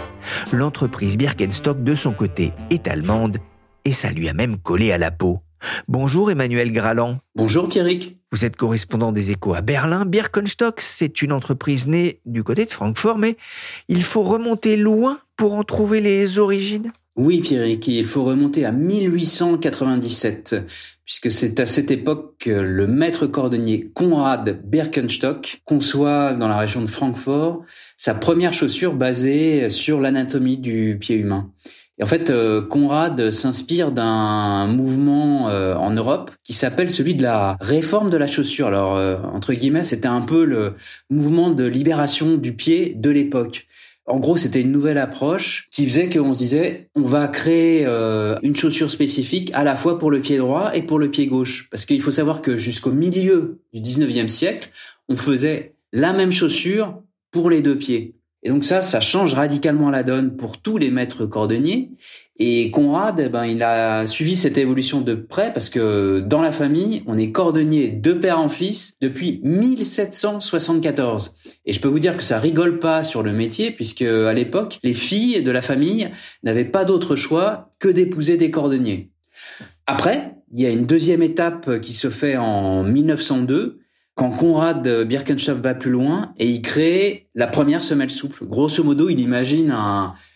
L'entreprise 0.51 1.17
Birkenstock 1.17 1.81
de 1.81 1.95
son 1.95 2.11
côté 2.11 2.51
est 2.69 2.89
allemande 2.89 3.37
et 3.85 3.93
ça 3.93 4.11
lui 4.11 4.27
a 4.27 4.33
même 4.33 4.57
collé 4.57 4.91
à 4.91 4.97
la 4.97 5.11
peau. 5.11 5.39
Bonjour 5.87 6.29
Emmanuel 6.29 6.73
Graland. 6.73 7.19
Bonjour 7.35 7.69
Pierrick. 7.69 8.17
Vous 8.33 8.43
êtes 8.45 8.55
correspondant 8.55 9.11
des 9.11 9.29
échos 9.29 9.53
à 9.53 9.61
Berlin. 9.61 10.05
Birkenstock, 10.05 10.81
c'est 10.81 11.21
une 11.21 11.31
entreprise 11.31 11.85
née 11.85 12.19
du 12.25 12.43
côté 12.43 12.65
de 12.65 12.71
Francfort, 12.71 13.19
mais 13.19 13.37
il 13.89 14.01
faut 14.01 14.23
remonter 14.23 14.75
loin 14.75 15.19
pour 15.37 15.53
en 15.53 15.63
trouver 15.63 16.01
les 16.01 16.39
origines. 16.39 16.91
Oui, 17.15 17.41
Pierrick, 17.41 17.87
il 17.87 18.07
faut 18.07 18.23
remonter 18.23 18.65
à 18.65 18.71
1897, 18.71 20.55
puisque 21.05 21.29
c'est 21.29 21.59
à 21.59 21.67
cette 21.67 21.91
époque 21.91 22.33
que 22.39 22.49
le 22.49 22.87
maître 22.87 23.27
cordonnier 23.27 23.83
Conrad 23.93 24.59
Birkenstock 24.65 25.61
conçoit 25.63 26.33
dans 26.33 26.47
la 26.47 26.57
région 26.57 26.81
de 26.81 26.87
Francfort 26.87 27.61
sa 27.97 28.15
première 28.15 28.53
chaussure 28.53 28.95
basée 28.95 29.69
sur 29.69 30.01
l'anatomie 30.01 30.57
du 30.57 30.97
pied 30.99 31.17
humain. 31.17 31.51
Et 31.99 32.03
en 32.03 32.07
fait, 32.07 32.31
euh, 32.31 32.61
Conrad 32.61 33.29
s'inspire 33.29 33.91
d'un 33.91 34.65
mouvement 34.65 35.49
euh, 35.49 35.75
en 35.75 35.91
Europe 35.91 36.31
qui 36.43 36.53
s'appelle 36.53 36.89
celui 36.89 37.13
de 37.13 37.21
la 37.21 37.55
réforme 37.61 38.09
de 38.09 38.17
la 38.17 38.25
chaussure. 38.25 38.67
Alors, 38.67 38.95
euh, 38.95 39.17
entre 39.31 39.53
guillemets, 39.53 39.83
c'était 39.83 40.07
un 40.07 40.21
peu 40.21 40.43
le 40.43 40.73
mouvement 41.11 41.51
de 41.51 41.65
libération 41.65 42.35
du 42.35 42.55
pied 42.55 42.93
de 42.95 43.09
l'époque. 43.11 43.67
En 44.05 44.19
gros, 44.19 44.37
c'était 44.37 44.59
une 44.59 44.71
nouvelle 44.71 44.97
approche 44.97 45.67
qui 45.71 45.85
faisait 45.85 46.09
qu'on 46.09 46.33
se 46.33 46.37
disait, 46.39 46.89
on 46.95 47.03
va 47.03 47.29
créer 47.29 47.85
une 47.85 48.53
chaussure 48.53 48.91
spécifique 48.91 49.49
à 49.53 49.63
la 49.63 49.77
fois 49.77 49.97
pour 49.97 50.11
le 50.11 50.19
pied 50.19 50.37
droit 50.39 50.71
et 50.75 50.81
pour 50.81 50.99
le 50.99 51.09
pied 51.09 51.27
gauche. 51.27 51.69
Parce 51.71 51.85
qu'il 51.85 52.01
faut 52.01 52.11
savoir 52.11 52.41
que 52.41 52.57
jusqu'au 52.57 52.91
milieu 52.91 53.61
du 53.71 53.79
19e 53.79 54.27
siècle, 54.27 54.71
on 55.07 55.15
faisait 55.15 55.75
la 55.93 56.11
même 56.11 56.33
chaussure 56.33 57.01
pour 57.31 57.49
les 57.49 57.61
deux 57.61 57.77
pieds. 57.77 58.15
Et 58.43 58.49
donc 58.49 58.65
ça, 58.65 58.81
ça 58.81 58.99
change 58.99 59.33
radicalement 59.33 59.89
la 59.89 60.03
donne 60.03 60.35
pour 60.35 60.57
tous 60.61 60.77
les 60.77 60.91
maîtres 60.91 61.25
cordonniers. 61.25 61.91
Et 62.37 62.71
Conrad, 62.71 63.19
eh 63.19 63.29
ben, 63.29 63.45
il 63.45 63.63
a 63.63 64.05
suivi 64.05 64.35
cette 64.35 64.57
évolution 64.57 64.99
de 65.01 65.13
près 65.15 65.53
parce 65.53 65.69
que 65.69 66.19
dans 66.19 66.41
la 66.41 66.51
famille, 66.51 67.03
on 67.05 67.17
est 67.17 67.31
cordonnier 67.31 67.89
de 67.89 68.11
père 68.11 68.39
en 68.39 68.49
fils 68.49 68.95
depuis 69.01 69.39
1774. 69.43 71.35
Et 71.65 71.71
je 71.71 71.79
peux 71.79 71.87
vous 71.87 71.99
dire 71.99 72.17
que 72.17 72.23
ça 72.23 72.37
rigole 72.37 72.79
pas 72.79 73.03
sur 73.03 73.23
le 73.23 73.31
métier 73.31 73.71
puisque 73.71 74.01
à 74.01 74.33
l'époque, 74.33 74.79
les 74.83 74.93
filles 74.93 75.41
de 75.41 75.51
la 75.51 75.61
famille 75.61 76.09
n'avaient 76.43 76.65
pas 76.65 76.83
d'autre 76.83 77.15
choix 77.15 77.71
que 77.79 77.87
d'épouser 77.87 78.35
des 78.35 78.51
cordonniers. 78.51 79.11
Après, 79.85 80.35
il 80.53 80.61
y 80.61 80.65
a 80.65 80.69
une 80.69 80.85
deuxième 80.85 81.21
étape 81.21 81.79
qui 81.81 81.93
se 81.93 82.09
fait 82.09 82.35
en 82.35 82.83
1902 82.83 83.82
quand 84.15 84.29
Conrad 84.29 84.87
Birkenstock 85.05 85.59
va 85.61 85.73
plus 85.73 85.91
loin 85.91 86.33
et 86.37 86.47
il 86.47 86.61
crée 86.61 87.27
la 87.35 87.47
première 87.47 87.83
semelle 87.83 88.11
souple. 88.11 88.45
Grosso 88.45 88.83
modo, 88.83 89.09
il 89.09 89.19
imagine 89.19 89.75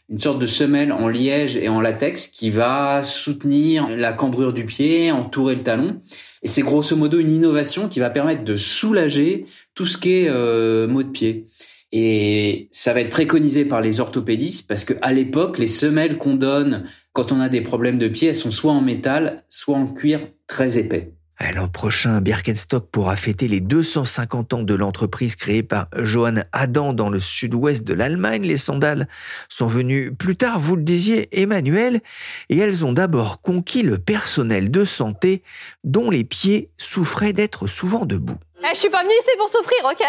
une 0.09 0.19
sorte 0.19 0.39
de 0.39 0.47
semelle 0.47 0.91
en 0.91 1.07
liège 1.07 1.57
et 1.57 1.69
en 1.69 1.81
latex 1.81 2.27
qui 2.27 2.49
va 2.49 3.03
soutenir 3.03 3.87
la 3.89 4.13
cambrure 4.13 4.53
du 4.53 4.65
pied, 4.65 5.11
entourer 5.11 5.55
le 5.55 5.63
talon. 5.63 6.01
Et 6.43 6.47
c'est 6.47 6.61
grosso 6.61 6.95
modo 6.95 7.19
une 7.19 7.29
innovation 7.29 7.89
qui 7.89 7.99
va 7.99 8.09
permettre 8.09 8.43
de 8.43 8.55
soulager 8.55 9.45
tout 9.75 9.85
ce 9.85 9.97
qui 9.97 10.13
est 10.13 10.29
euh, 10.29 10.87
de 10.87 11.03
pied. 11.03 11.47
Et 11.91 12.67
ça 12.71 12.93
va 12.93 13.01
être 13.01 13.09
préconisé 13.09 13.63
par 13.65 13.81
les 13.81 13.99
orthopédistes 13.99 14.67
parce 14.67 14.83
que 14.83 14.93
à 15.01 15.13
l'époque, 15.13 15.57
les 15.57 15.67
semelles 15.67 16.17
qu'on 16.17 16.35
donne 16.35 16.85
quand 17.13 17.31
on 17.31 17.39
a 17.39 17.49
des 17.49 17.61
problèmes 17.61 17.97
de 17.97 18.07
pied, 18.07 18.29
elles 18.29 18.35
sont 18.35 18.51
soit 18.51 18.73
en 18.73 18.81
métal, 18.81 19.43
soit 19.49 19.77
en 19.77 19.87
cuir 19.87 20.27
très 20.47 20.77
épais. 20.77 21.16
L'an 21.39 21.67
prochain, 21.67 22.19
Birkenstock 22.19 22.89
pourra 22.89 23.15
fêter 23.15 23.47
les 23.47 23.61
250 23.61 24.53
ans 24.53 24.63
de 24.63 24.73
l'entreprise 24.73 25.35
créée 25.35 25.61
par 25.61 25.87
Johann 25.95 26.45
Adam 26.51 26.93
dans 26.93 27.09
le 27.09 27.19
sud-ouest 27.19 27.83
de 27.83 27.93
l'Allemagne. 27.93 28.41
Les 28.41 28.57
sandales 28.57 29.07
sont 29.47 29.67
venues 29.67 30.13
plus 30.13 30.35
tard, 30.35 30.59
vous 30.59 30.75
le 30.75 30.81
disiez, 30.81 31.29
Emmanuel, 31.39 32.01
et 32.49 32.57
elles 32.57 32.83
ont 32.83 32.91
d'abord 32.91 33.41
conquis 33.41 33.83
le 33.83 33.99
personnel 33.99 34.71
de 34.71 34.83
santé 34.83 35.43
dont 35.83 36.09
les 36.09 36.23
pieds 36.23 36.71
souffraient 36.77 37.33
d'être 37.33 37.67
souvent 37.67 38.05
debout. 38.05 38.37
Eh, 38.63 38.73
je 38.73 38.79
suis 38.79 38.89
pas 38.89 39.03
venu 39.03 39.13
ici 39.21 39.31
pour 39.37 39.49
souffrir, 39.49 39.77
ok? 39.85 40.05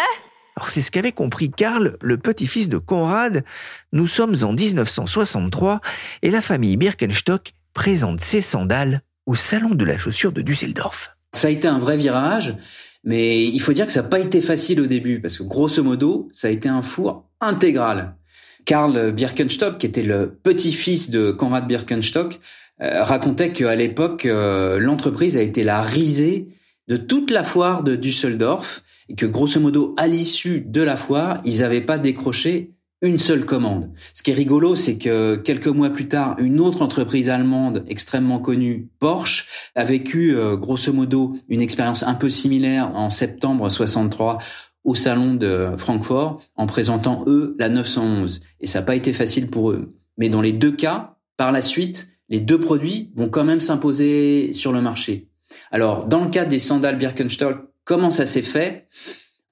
Alors 0.56 0.70
c'est 0.70 0.82
ce 0.82 0.90
qu'avait 0.90 1.12
compris 1.12 1.50
Karl, 1.50 1.99
le 2.00 2.16
petit-fils 2.16 2.70
de 2.70 2.78
Conrad. 2.78 3.44
Nous 3.92 4.06
sommes 4.06 4.35
en 4.42 4.52
1963 4.52 5.80
et 6.23 6.30
la 6.30 6.40
famille 6.40 6.78
Birkenstock 6.78 7.52
présente 7.75 8.20
ses 8.20 8.40
sandales 8.40 9.02
au 9.26 9.35
salon 9.35 9.70
de 9.70 9.85
la 9.85 9.99
chaussure 9.99 10.32
de 10.32 10.40
Düsseldorf. 10.40 11.17
Ça 11.32 11.49
a 11.49 11.50
été 11.50 11.68
un 11.68 11.78
vrai 11.78 11.97
virage, 11.97 12.56
mais 13.04 13.47
il 13.47 13.61
faut 13.61 13.73
dire 13.73 13.87
que 13.87 13.92
ça 13.92 14.02
n'a 14.02 14.08
pas 14.08 14.20
été 14.20 14.40
facile 14.40 14.80
au 14.80 14.87
début, 14.87 15.20
parce 15.20 15.38
que 15.38 15.42
grosso 15.42 15.82
modo, 15.82 16.28
ça 16.32 16.49
a 16.49 16.50
été 16.50 16.68
un 16.68 16.82
four 16.82 17.28
intégral. 17.40 18.16
Karl 18.64 19.12
Birkenstock, 19.12 19.78
qui 19.78 19.87
était 19.87 20.02
le 20.02 20.38
petit-fils 20.42 21.11
de 21.11 21.30
Conrad 21.30 21.66
Birkenstock, 21.66 22.38
euh, 22.80 23.02
racontait 23.02 23.52
qu'à 23.52 23.75
l'époque, 23.75 24.26
euh, 24.26 24.78
l'entreprise 24.78 25.37
a 25.37 25.42
été 25.42 25.64
la 25.64 25.82
risée 25.82 26.49
de 26.87 26.97
toute 26.97 27.30
la 27.30 27.44
foire 27.44 27.82
de 27.82 27.97
Düsseldorf 27.97 28.82
et 29.08 29.14
que 29.14 29.26
grosso 29.26 29.58
modo, 29.58 29.94
à 29.97 30.06
l'issue 30.06 30.61
de 30.61 30.82
la 30.82 30.97
foire, 30.97 31.40
ils 31.44 31.61
n'avaient 31.61 31.80
pas 31.80 31.99
décroché 31.99 32.73
une 33.00 33.19
seule 33.19 33.47
commande. 33.47 33.90
Ce 34.12 34.23
qui 34.23 34.33
est 34.33 34.35
rigolo, 34.35 34.75
c'est 34.75 34.99
que 34.99 35.37
quelques 35.37 35.69
mois 35.69 35.90
plus 35.90 36.09
tard, 36.09 36.37
une 36.38 36.61
autre 36.61 36.83
entreprise 36.83 37.31
allemande 37.31 37.85
extrêmement 37.88 38.40
connue, 38.40 38.88
Porsche, 38.99 39.47
a 39.75 39.85
vécu 39.85 40.37
euh, 40.37 40.57
grosso 40.57 40.93
modo 40.93 41.37
une 41.49 41.61
expérience 41.61 42.02
un 42.02 42.14
peu 42.14 42.28
similaire 42.28 42.97
en 42.97 43.11
septembre 43.11 43.69
63 43.69 44.38
au 44.85 44.95
salon 44.95 45.35
de 45.35 45.71
Francfort 45.76 46.43
en 46.57 46.67
présentant 46.67 47.25
eux 47.26 47.55
la 47.59 47.69
911. 47.69 48.40
Et 48.61 48.67
ça 48.67 48.81
n'a 48.81 48.85
pas 48.85 48.97
été 48.97 49.12
facile 49.12 49.49
pour 49.49 49.71
eux. 49.71 49.95
Mais 50.17 50.28
dans 50.28 50.40
les 50.40 50.52
deux 50.52 50.73
cas, 50.73 51.17
par 51.37 51.52
la 51.52 51.62
suite, 51.62 52.09
les 52.28 52.40
deux 52.40 52.59
produits 52.59 53.12
vont 53.14 53.28
quand 53.28 53.45
même 53.45 53.61
s'imposer 53.61 54.52
sur 54.52 54.73
le 54.73 54.81
marché. 54.81 55.28
Alors, 55.71 56.07
dans 56.07 56.25
le 56.25 56.31
cas 56.31 56.45
des 56.45 56.59
sandales 56.59 56.99
Birkenstock, 56.99 57.59
comment 57.85 58.11
ça 58.11 58.26
s'est 58.26 58.43
fait? 58.43 58.88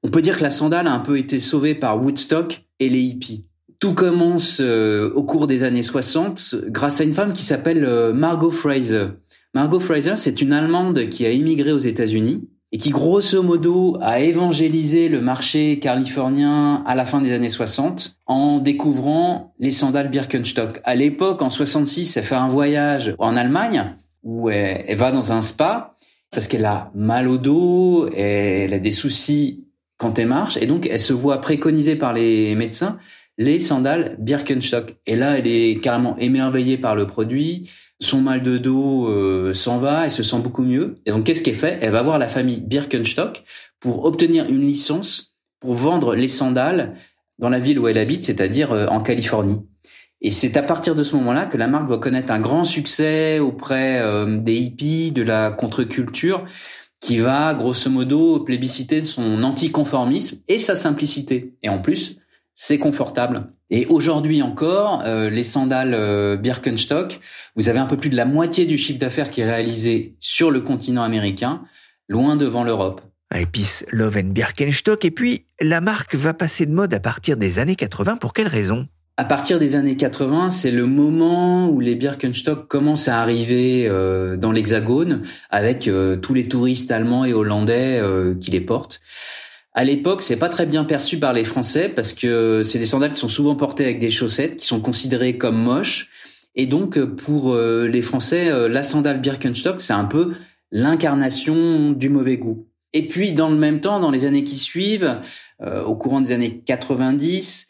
On 0.03 0.09
peut 0.09 0.23
dire 0.23 0.37
que 0.37 0.43
la 0.43 0.51
sandale 0.51 0.87
a 0.87 0.93
un 0.93 1.01
peu 1.01 1.19
été 1.19 1.41
sauvée 1.41 1.75
par 1.75 2.03
Woodstock 2.03 2.65
et 2.79 2.89
les 2.89 3.01
hippies. 3.01 3.47
Tout 3.79 3.95
commence 3.95 4.61
euh, 4.61 5.11
au 5.15 5.23
cours 5.23 5.47
des 5.47 5.65
années 5.65 5.83
60 5.83 6.57
grâce 6.69 7.01
à 7.01 7.05
une 7.05 7.13
femme 7.13 7.33
qui 7.33 7.43
s'appelle 7.43 7.85
euh, 7.85 8.13
Margot 8.13 8.51
Fraser. 8.51 9.09
Margot 9.55 9.81
Fraser, 9.81 10.15
c'est 10.17 10.41
une 10.41 10.53
Allemande 10.53 11.09
qui 11.09 11.27
a 11.27 11.31
immigré 11.31 11.73
aux 11.73 11.79
États-Unis 11.79 12.49
et 12.73 12.79
qui 12.79 12.91
grosso 12.91 13.43
modo 13.43 13.97
a 14.01 14.21
évangélisé 14.21 15.09
le 15.09 15.21
marché 15.21 15.79
californien 15.79 16.83
à 16.87 16.95
la 16.95 17.05
fin 17.05 17.21
des 17.21 17.33
années 17.33 17.49
60 17.49 18.19
en 18.27 18.59
découvrant 18.59 19.55
les 19.59 19.71
sandales 19.71 20.11
Birkenstock. 20.11 20.81
À 20.85 20.95
l'époque, 20.95 21.43
en 21.43 21.51
66, 21.51 22.17
elle 22.17 22.25
fait 22.25 22.35
un 22.35 22.49
voyage 22.49 23.15
en 23.19 23.37
Allemagne 23.37 23.95
où 24.23 24.51
elle, 24.51 24.85
elle 24.87 24.99
va 24.99 25.13
dans 25.13 25.33
un 25.33 25.41
spa 25.41 25.97
parce 26.31 26.49
qu'elle 26.49 26.65
a 26.65 26.91
mal 26.95 27.29
au 27.29 27.39
dos, 27.39 28.09
elle 28.15 28.75
a 28.75 28.79
des 28.79 28.91
soucis 28.91 29.66
quand 29.99 30.19
elle 30.19 30.29
marche, 30.29 30.57
et 30.57 30.67
donc 30.67 30.87
elle 30.87 31.01
se 31.01 31.13
voit 31.13 31.41
préconisée 31.41 31.97
par 31.97 32.13
les 32.13 32.55
médecins 32.55 32.99
les 33.39 33.59
sandales 33.59 34.17
Birkenstock. 34.19 34.97
Et 35.07 35.17
là, 35.17 35.39
elle 35.39 35.47
est 35.47 35.81
carrément 35.83 36.17
émerveillée 36.19 36.79
par 36.79 36.95
le 36.95 37.07
produit. 37.07 37.71
Son 38.01 38.21
mal 38.21 38.43
de 38.43 38.59
dos 38.59 39.09
euh, 39.09 39.53
s'en 39.55 39.79
va, 39.79 40.05
elle 40.05 40.11
se 40.11 40.23
sent 40.23 40.39
beaucoup 40.39 40.63
mieux. 40.63 40.97
Et 41.07 41.11
donc, 41.11 41.25
qu'est-ce 41.25 41.43
qu'elle 41.43 41.55
fait? 41.55 41.79
Elle 41.81 41.93
va 41.93 42.03
voir 42.03 42.19
la 42.19 42.29
famille 42.29 42.61
Birkenstock 42.61 43.43
pour 43.81 44.05
obtenir 44.05 44.49
une 44.49 44.61
licence 44.61 45.35
pour 45.61 45.75
vendre 45.75 46.15
les 46.15 46.29
sandales 46.29 46.95
dans 47.39 47.49
la 47.49 47.59
ville 47.59 47.79
où 47.79 47.89
elle 47.89 47.99
habite, 47.99 48.25
c'est-à-dire 48.25 48.73
euh, 48.73 48.87
en 48.87 49.01
Californie. 49.01 49.61
Et 50.23 50.31
c'est 50.31 50.57
à 50.57 50.63
partir 50.63 50.95
de 50.95 51.03
ce 51.03 51.15
moment-là 51.17 51.45
que 51.47 51.59
la 51.59 51.69
marque 51.69 51.89
va 51.89 51.99
connaître 51.99 52.33
un 52.33 52.41
grand 52.41 52.65
succès 52.65 53.39
auprès 53.39 54.01
euh, 54.01 54.39
des 54.39 54.57
hippies, 54.57 55.13
de 55.13 55.23
la 55.23 55.51
contre-culture, 55.51 56.45
qui 57.01 57.19
va 57.19 57.55
grosso 57.55 57.91
modo 57.91 58.41
plébisciter 58.41 59.01
son 59.01 59.43
anticonformisme 59.43 60.39
et 60.49 60.59
sa 60.59 60.77
simplicité. 60.77 61.55
Et 61.63 61.69
en 61.69 61.81
plus, 61.81 62.19
c'est 62.55 62.79
confortable. 62.79 63.53
Et 63.71 63.87
aujourd'hui 63.87 64.43
encore, 64.43 65.03
euh, 65.05 65.29
les 65.29 65.45
sandales 65.45 65.95
euh, 65.95 66.37
Birkenstock, 66.37 67.21
vous 67.57 67.69
avez 67.69 67.79
un 67.79 67.87
peu 67.87 67.97
plus 67.97 68.11
de 68.11 68.17
la 68.17 68.25
moitié 68.25 68.65
du 68.65 68.79
chiffre 68.79 68.99
d'affaires 68.99 69.31
qui 69.31 69.41
est 69.41 69.49
réalisé 69.49 70.17
sur 70.21 70.51
le 70.51 70.61
continent 70.61 71.03
américain, 71.03 71.63
loin 72.09 72.37
devant 72.37 72.65
l'Europe. 72.65 73.03
Peace, 73.53 73.85
Love 73.91 74.17
and 74.19 74.31
Birkenstock. 74.31 75.05
Et 75.05 75.11
puis, 75.11 75.47
la 75.61 75.81
marque 75.81 76.15
va 76.15 76.33
passer 76.33 76.65
de 76.65 76.73
mode 76.73 76.95
à 76.95 77.01
partir 77.01 77.37
des 77.37 77.59
années 77.59 77.77
80. 77.77 78.17
Pour 78.17 78.33
quelle 78.33 78.49
raison? 78.49 78.87
À 79.19 79.25
partir 79.25 79.59
des 79.59 79.77
années 79.77 79.97
80, 79.97 80.51
c'est 80.51 80.71
le 80.71 80.85
moment 80.85 81.71
où 81.71 81.81
les 81.81 81.95
Birkenstock 81.95 82.69
commencent 82.69 83.09
à 83.09 83.21
arriver 83.21 83.87
euh, 83.89 84.37
dans 84.37 84.53
l'Hexagone 84.53 85.23
avec 85.49 85.89
euh, 85.89 86.17
tous 86.17 86.35
les 86.35 86.47
touristes 86.47 86.91
allemands 86.91 87.25
et 87.25 87.33
hollandais 87.33 87.99
euh, 87.99 88.35
qui 88.35 88.51
les 88.51 88.61
portent. 88.61 89.01
À 89.73 89.85
l'époque, 89.85 90.21
c'est 90.21 90.37
pas 90.37 90.51
très 90.51 90.67
bien 90.67 90.85
perçu 90.85 91.19
par 91.19 91.33
les 91.33 91.45
Français 91.45 91.89
parce 91.89 92.13
que 92.13 92.63
c'est 92.63 92.79
des 92.79 92.85
sandales 92.85 93.13
qui 93.13 93.21
sont 93.21 93.29
souvent 93.29 93.57
portées 93.57 93.85
avec 93.85 93.99
des 93.99 94.11
chaussettes 94.11 94.57
qui 94.57 94.67
sont 94.67 94.81
considérées 94.81 95.39
comme 95.39 95.57
moches. 95.57 96.11
Et 96.55 96.67
donc, 96.67 96.99
pour 96.99 97.55
les 97.55 98.01
Français, 98.01 98.51
la 98.71 98.83
sandale 98.83 99.21
Birkenstock, 99.21 99.83
c'est 99.83 99.93
un 99.93 100.07
peu 100.07 100.33
l'incarnation 100.73 101.91
du 101.91 102.09
mauvais 102.09 102.39
goût. 102.39 102.67
Et 102.95 103.07
puis, 103.07 103.35
dans 103.35 103.51
le 103.51 103.57
même 103.57 103.81
temps, 103.81 104.01
dans 104.01 104.11
les 104.11 104.25
années 104.25 104.45
qui 104.45 104.57
suivent, 104.57 105.21
au 105.61 105.95
courant 105.95 106.23
des 106.23 106.33
années 106.33 106.63
90, 106.65 107.69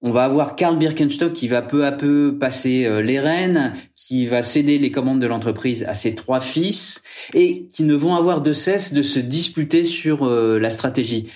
on 0.00 0.12
va 0.12 0.24
avoir 0.24 0.56
Karl 0.56 0.78
Birkenstock 0.78 1.32
qui 1.32 1.48
va 1.48 1.62
peu 1.62 1.84
à 1.84 1.92
peu 1.92 2.36
passer 2.38 2.86
euh, 2.86 3.02
les 3.02 3.18
rênes, 3.18 3.74
qui 3.96 4.26
va 4.26 4.42
céder 4.42 4.78
les 4.78 4.90
commandes 4.90 5.20
de 5.20 5.26
l'entreprise 5.26 5.84
à 5.84 5.94
ses 5.94 6.14
trois 6.14 6.40
fils 6.40 7.02
et 7.34 7.66
qui 7.66 7.82
ne 7.82 7.94
vont 7.94 8.14
avoir 8.14 8.40
de 8.40 8.52
cesse 8.52 8.92
de 8.92 9.02
se 9.02 9.18
disputer 9.18 9.84
sur 9.84 10.26
euh, 10.26 10.58
la 10.58 10.70
stratégie. 10.70 11.28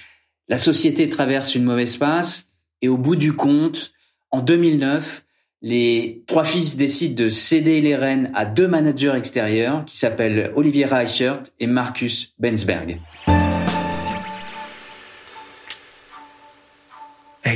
La 0.49 0.59
société 0.59 1.09
traverse 1.09 1.55
une 1.55 1.65
mauvaise 1.65 1.97
passe 1.97 2.47
et 2.83 2.89
au 2.89 2.97
bout 2.97 3.17
du 3.17 3.33
compte, 3.33 3.93
en 4.31 4.41
2009, 4.41 5.25
les 5.61 6.25
trois 6.27 6.45
fils 6.45 6.77
décident 6.77 7.25
de 7.25 7.29
céder 7.29 7.81
les 7.81 7.95
rênes 7.95 8.31
à 8.35 8.45
deux 8.45 8.67
managers 8.67 9.15
extérieurs 9.17 9.85
qui 9.85 9.97
s'appellent 9.97 10.53
Olivier 10.57 10.85
Reichert 10.85 11.43
et 11.61 11.67
Marcus 11.67 12.35
Bensberg. 12.39 12.99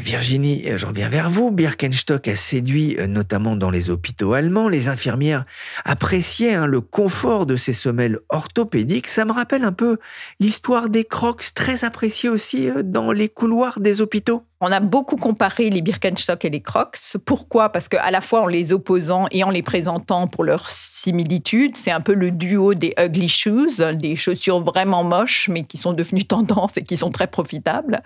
Virginie, 0.00 0.64
euh, 0.66 0.78
je 0.78 0.86
reviens 0.86 1.08
vers 1.08 1.30
vous. 1.30 1.50
Birkenstock 1.50 2.28
a 2.28 2.36
séduit 2.36 2.96
euh, 2.98 3.06
notamment 3.06 3.56
dans 3.56 3.70
les 3.70 3.90
hôpitaux 3.90 4.32
allemands. 4.32 4.68
Les 4.68 4.88
infirmières 4.88 5.44
appréciaient 5.84 6.54
hein, 6.54 6.66
le 6.66 6.80
confort 6.80 7.46
de 7.46 7.56
ces 7.56 7.72
semelles 7.72 8.18
orthopédiques. 8.28 9.06
Ça 9.06 9.24
me 9.24 9.32
rappelle 9.32 9.64
un 9.64 9.72
peu 9.72 9.98
l'histoire 10.40 10.88
des 10.88 11.04
crocs, 11.04 11.44
très 11.54 11.84
appréciés 11.84 12.28
aussi 12.28 12.68
euh, 12.68 12.82
dans 12.82 13.12
les 13.12 13.28
couloirs 13.28 13.80
des 13.80 14.00
hôpitaux. 14.00 14.44
On 14.62 14.72
a 14.72 14.80
beaucoup 14.80 15.16
comparé 15.16 15.68
les 15.68 15.82
Birkenstock 15.82 16.46
et 16.46 16.50
les 16.50 16.62
Crocs. 16.62 17.18
Pourquoi? 17.26 17.68
Parce 17.68 17.88
qu'à 17.88 18.10
la 18.10 18.22
fois 18.22 18.40
en 18.40 18.46
les 18.46 18.72
opposant 18.72 19.26
et 19.30 19.44
en 19.44 19.50
les 19.50 19.62
présentant 19.62 20.26
pour 20.28 20.44
leur 20.44 20.70
similitude, 20.70 21.76
c'est 21.76 21.90
un 21.90 22.00
peu 22.00 22.14
le 22.14 22.30
duo 22.30 22.72
des 22.72 22.94
ugly 22.98 23.28
shoes, 23.28 23.82
des 23.92 24.16
chaussures 24.16 24.60
vraiment 24.60 25.04
moches 25.04 25.50
mais 25.50 25.62
qui 25.64 25.76
sont 25.76 25.92
devenues 25.92 26.24
tendance 26.26 26.78
et 26.78 26.84
qui 26.84 26.96
sont 26.96 27.10
très 27.10 27.26
profitables. 27.26 28.00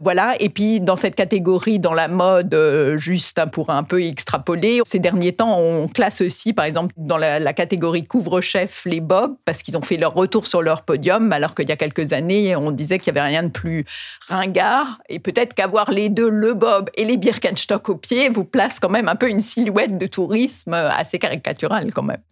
Voilà. 0.00 0.34
Et 0.40 0.48
puis 0.48 0.80
dans 0.80 0.96
cette 0.96 1.14
catégorie, 1.14 1.78
dans 1.78 1.94
la 1.94 2.08
mode, 2.08 2.52
euh, 2.52 2.98
juste 2.98 3.40
pour 3.52 3.70
un 3.70 3.84
peu 3.84 4.02
extrapoler, 4.02 4.80
ces 4.84 4.98
derniers 4.98 5.32
temps, 5.32 5.56
on 5.56 5.86
classe 5.86 6.20
aussi, 6.20 6.52
par 6.52 6.64
exemple, 6.64 6.92
dans 6.96 7.16
la, 7.16 7.38
la 7.38 7.52
catégorie 7.52 8.04
couvre-chef, 8.04 8.82
les 8.86 9.00
bobs 9.00 9.36
parce 9.44 9.62
qu'ils 9.62 9.76
ont 9.76 9.82
fait 9.82 9.98
leur 9.98 10.14
retour 10.14 10.48
sur 10.48 10.62
leur 10.62 10.82
podium, 10.82 11.32
alors 11.32 11.54
qu'il 11.54 11.68
y 11.68 11.72
a 11.72 11.76
quelques 11.76 12.12
années, 12.12 12.56
on 12.56 12.72
disait 12.72 12.98
qu'il 12.98 13.12
n'y 13.12 13.20
avait 13.20 13.28
rien 13.28 13.44
de 13.44 13.50
plus 13.50 13.84
ringard. 14.28 14.98
Et 15.08 15.20
peut-être 15.20 15.54
qu'avoir 15.54 15.91
les 15.92 16.08
deux, 16.08 16.28
le 16.28 16.54
bob 16.54 16.90
et 16.94 17.04
les 17.04 17.16
Birkenstock 17.16 17.88
au 17.88 17.96
pied, 17.96 18.28
vous 18.28 18.44
place 18.44 18.80
quand 18.80 18.88
même 18.88 19.08
un 19.08 19.16
peu 19.16 19.28
une 19.28 19.40
silhouette 19.40 19.98
de 19.98 20.06
tourisme 20.06 20.74
assez 20.74 21.18
caricaturale 21.18 21.92
quand 21.92 22.02
même. 22.02 22.22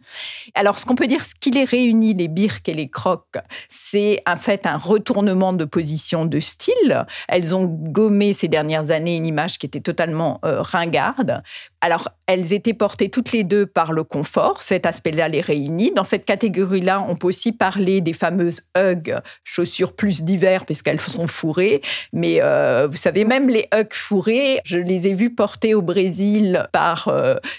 Alors, 0.54 0.78
ce 0.78 0.86
qu'on 0.86 0.94
peut 0.94 1.06
dire, 1.06 1.24
ce 1.24 1.34
qui 1.38 1.50
les 1.50 1.64
réunit, 1.64 2.14
les 2.14 2.28
Birk 2.28 2.68
et 2.68 2.74
les 2.74 2.88
Crocs, 2.88 3.36
c'est 3.68 4.22
en 4.26 4.36
fait 4.36 4.66
un 4.66 4.76
retournement 4.76 5.52
de 5.52 5.64
position 5.64 6.24
de 6.24 6.40
style. 6.40 7.04
Elles 7.28 7.54
ont 7.54 7.64
gommé 7.64 8.32
ces 8.32 8.48
dernières 8.48 8.90
années 8.90 9.16
une 9.16 9.26
image 9.26 9.58
qui 9.58 9.66
était 9.66 9.80
totalement 9.80 10.40
euh, 10.44 10.62
ringarde. 10.62 11.42
Alors, 11.80 12.08
elles 12.26 12.52
étaient 12.52 12.74
portées 12.74 13.08
toutes 13.08 13.32
les 13.32 13.44
deux 13.44 13.66
par 13.66 13.92
le 13.92 14.04
confort. 14.04 14.62
Cet 14.62 14.86
aspect-là 14.86 15.28
les 15.28 15.40
réunit. 15.40 15.92
Dans 15.92 16.04
cette 16.04 16.24
catégorie-là, 16.24 17.04
on 17.08 17.16
peut 17.16 17.28
aussi 17.28 17.52
parler 17.52 18.00
des 18.00 18.12
fameuses 18.12 18.62
Hug, 18.76 19.18
chaussures 19.44 19.94
plus 19.94 20.22
d'hiver, 20.22 20.64
puisqu'elles 20.64 21.00
sont 21.00 21.26
fourrées. 21.26 21.80
Mais 22.12 22.40
euh, 22.40 22.88
vous 22.90 22.96
savez, 22.96 23.24
même 23.24 23.48
les 23.50 23.68
Hug 23.74 23.88
fourrées, 23.92 24.60
je 24.64 24.78
les 24.78 25.08
ai 25.08 25.12
vues 25.12 25.30
porter 25.30 25.74
au 25.74 25.82
Brésil 25.82 26.66
par 26.72 27.10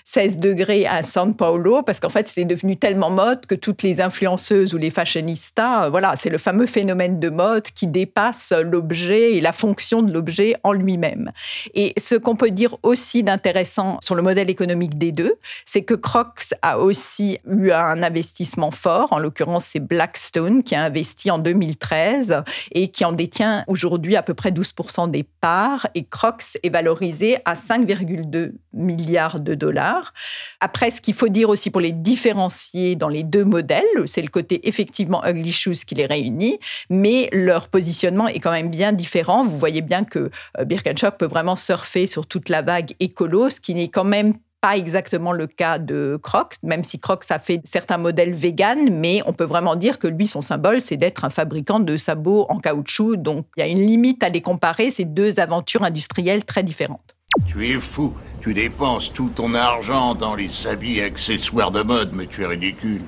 16 0.04 0.38
euh, 0.38 0.40
degrés 0.40 0.86
à 0.88 1.02
São 1.02 1.34
Paulo, 1.34 1.84
parce 1.84 2.00
qu'en 2.00 2.10
fait, 2.10 2.28
c'est 2.28 2.46
devenu 2.46 2.78
tellement 2.78 3.10
mode 3.10 3.46
que 3.46 3.56
toutes 3.56 3.84
les 3.84 4.02
influenceuses 4.02 4.74
ou 4.74 4.78
les 4.78 4.90
fashionistas, 4.90 5.86
euh, 5.86 5.90
voilà, 5.90 6.14
c'est 6.16 6.30
le 6.30 6.38
fameux 6.38 6.66
phénomène 6.66 7.20
de 7.20 7.30
mode 7.30 7.64
qui 7.64 7.88
dépasse 7.88 8.54
l'objet 8.64 9.34
et 9.34 9.42
la 9.42 9.52
fonction 9.52 10.02
de 10.02 10.12
l'objet 10.12 10.56
en 10.64 10.74
lui-même. 10.74 11.32
Et 11.74 11.94
ce 11.98 12.16
qu'on 12.16 12.36
peut 12.36 12.52
dire 12.52 12.78
aussi 12.84 13.24
d'intéressant 13.24 14.00
sur 14.02 14.16
le 14.16 14.22
modèle 14.22 14.50
économique 14.50 14.98
des 14.98 15.12
deux, 15.12 15.36
c'est 15.66 15.84
que 15.84 15.94
Crocs 15.94 16.54
a 16.62 16.80
aussi 16.80 17.40
eu 17.48 17.72
un 17.72 18.04
investissement 18.04 18.72
fort. 18.72 19.12
En 19.12 19.20
l'occurrence, 19.20 19.66
c'est 19.66 19.80
Blackstone 19.80 20.64
qui 20.64 20.76
a 20.76 20.84
investi 20.84 21.32
en 21.32 21.40
2013 21.40 22.44
et 22.72 22.88
qui 22.90 23.06
en 23.06 23.12
détient 23.12 23.64
aujourd'hui 23.68 24.16
à 24.16 24.24
peu 24.24 24.34
près 24.34 24.52
12% 24.52 25.10
des 25.12 25.24
parts. 25.24 25.81
Et 25.96 26.04
Crocs 26.04 26.58
est 26.64 26.70
valorisé 26.70 27.38
à 27.46 27.56
5,2 27.56 28.54
milliards 28.74 29.40
de 29.40 29.56
dollars. 29.56 30.14
Après, 30.60 30.92
ce 30.92 31.02
qu'il 31.02 31.14
faut 31.14 31.28
dire 31.28 31.50
aussi 31.50 31.70
pour 31.70 31.82
les 31.82 31.92
différencier 31.92 32.96
dans 32.96 33.08
les 33.08 33.24
deux 33.24 33.44
modèles, 33.44 33.84
c'est 34.06 34.22
le 34.22 34.28
côté 34.28 34.68
effectivement 34.68 35.26
ugly 35.26 35.52
shoes 35.52 35.86
qui 35.86 35.96
les 35.96 36.06
réunit, 36.06 36.60
mais 36.90 37.30
leur 37.32 37.68
positionnement 37.68 38.28
est 38.28 38.40
quand 38.40 38.52
même 38.52 38.70
bien 38.70 38.94
différent. 38.94 39.44
Vous 39.44 39.58
voyez 39.58 39.82
bien 39.82 40.04
que 40.04 40.30
euh, 40.58 40.66
Birkenstock 40.66 41.18
peut 41.18 41.26
vraiment 41.26 41.56
surfer 41.56 42.08
sur 42.08 42.26
toute 42.28 42.50
la 42.50 42.62
vague 42.62 42.92
écolo, 43.00 43.50
ce 43.50 43.60
qui 43.60 43.74
n'est 43.76 43.90
quand 43.90 44.04
même 44.04 44.34
pas 44.62 44.77
exactement 44.77 45.34
le 45.34 45.48
cas 45.48 45.80
de 45.80 46.20
Crocs, 46.22 46.56
même 46.63 46.84
si 46.84 47.00
Crocs 47.00 47.25
a 47.30 47.39
fait 47.39 47.62
certains 47.65 47.98
modèles 47.98 48.34
vegan, 48.34 48.89
mais 48.91 49.22
on 49.25 49.34
peut 49.34 49.46
vraiment 49.46 49.75
dire 49.75 49.98
que 49.98 50.08
lui, 50.08 50.27
son 50.27 50.41
symbole, 50.41 50.82
c'est 50.82 50.98
d'être 50.98 51.25
un 51.25 51.32
fabricant 51.32 51.80
de 51.80 51.98
sabots 51.98 52.46
en 52.48 52.60
caoutchouc. 52.60 53.18
Donc 53.18 53.48
il 53.58 53.62
y 53.62 53.63
a 53.63 53.68
une 53.68 53.86
limite 53.86 54.24
à 54.24 54.30
les 54.30 54.41
comparer, 54.41 54.91
ces 54.91 55.06
deux 55.06 55.39
aventures 55.39 55.84
industrielles 55.84 56.46
très 56.46 56.63
différentes. 56.63 57.15
Tu 57.48 57.70
es 57.70 57.80
fou, 57.80 58.13
tu 58.41 58.53
dépenses 58.53 59.12
tout 59.12 59.32
ton 59.34 59.53
argent 59.53 60.15
dans 60.15 60.36
les 60.36 60.68
habits 60.68 60.98
et 60.98 61.03
accessoires 61.03 61.72
de 61.72 61.82
mode, 61.82 62.12
mais 62.13 62.27
tu 62.27 62.44
es 62.44 62.46
ridicule. 62.46 63.01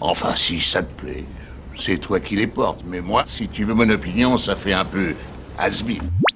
Enfin, 0.00 0.34
si 0.34 0.60
ça 0.60 0.82
te 0.82 0.94
plaît, 0.94 1.24
c'est 1.78 1.98
toi 1.98 2.18
qui 2.18 2.36
les 2.36 2.46
portes, 2.46 2.82
mais 2.86 3.00
moi, 3.00 3.24
si 3.26 3.48
tu 3.48 3.64
veux 3.64 3.74
mon 3.74 3.88
opinion, 3.90 4.38
ça 4.38 4.56
fait 4.56 4.72
un 4.72 4.84
peu 4.84 5.14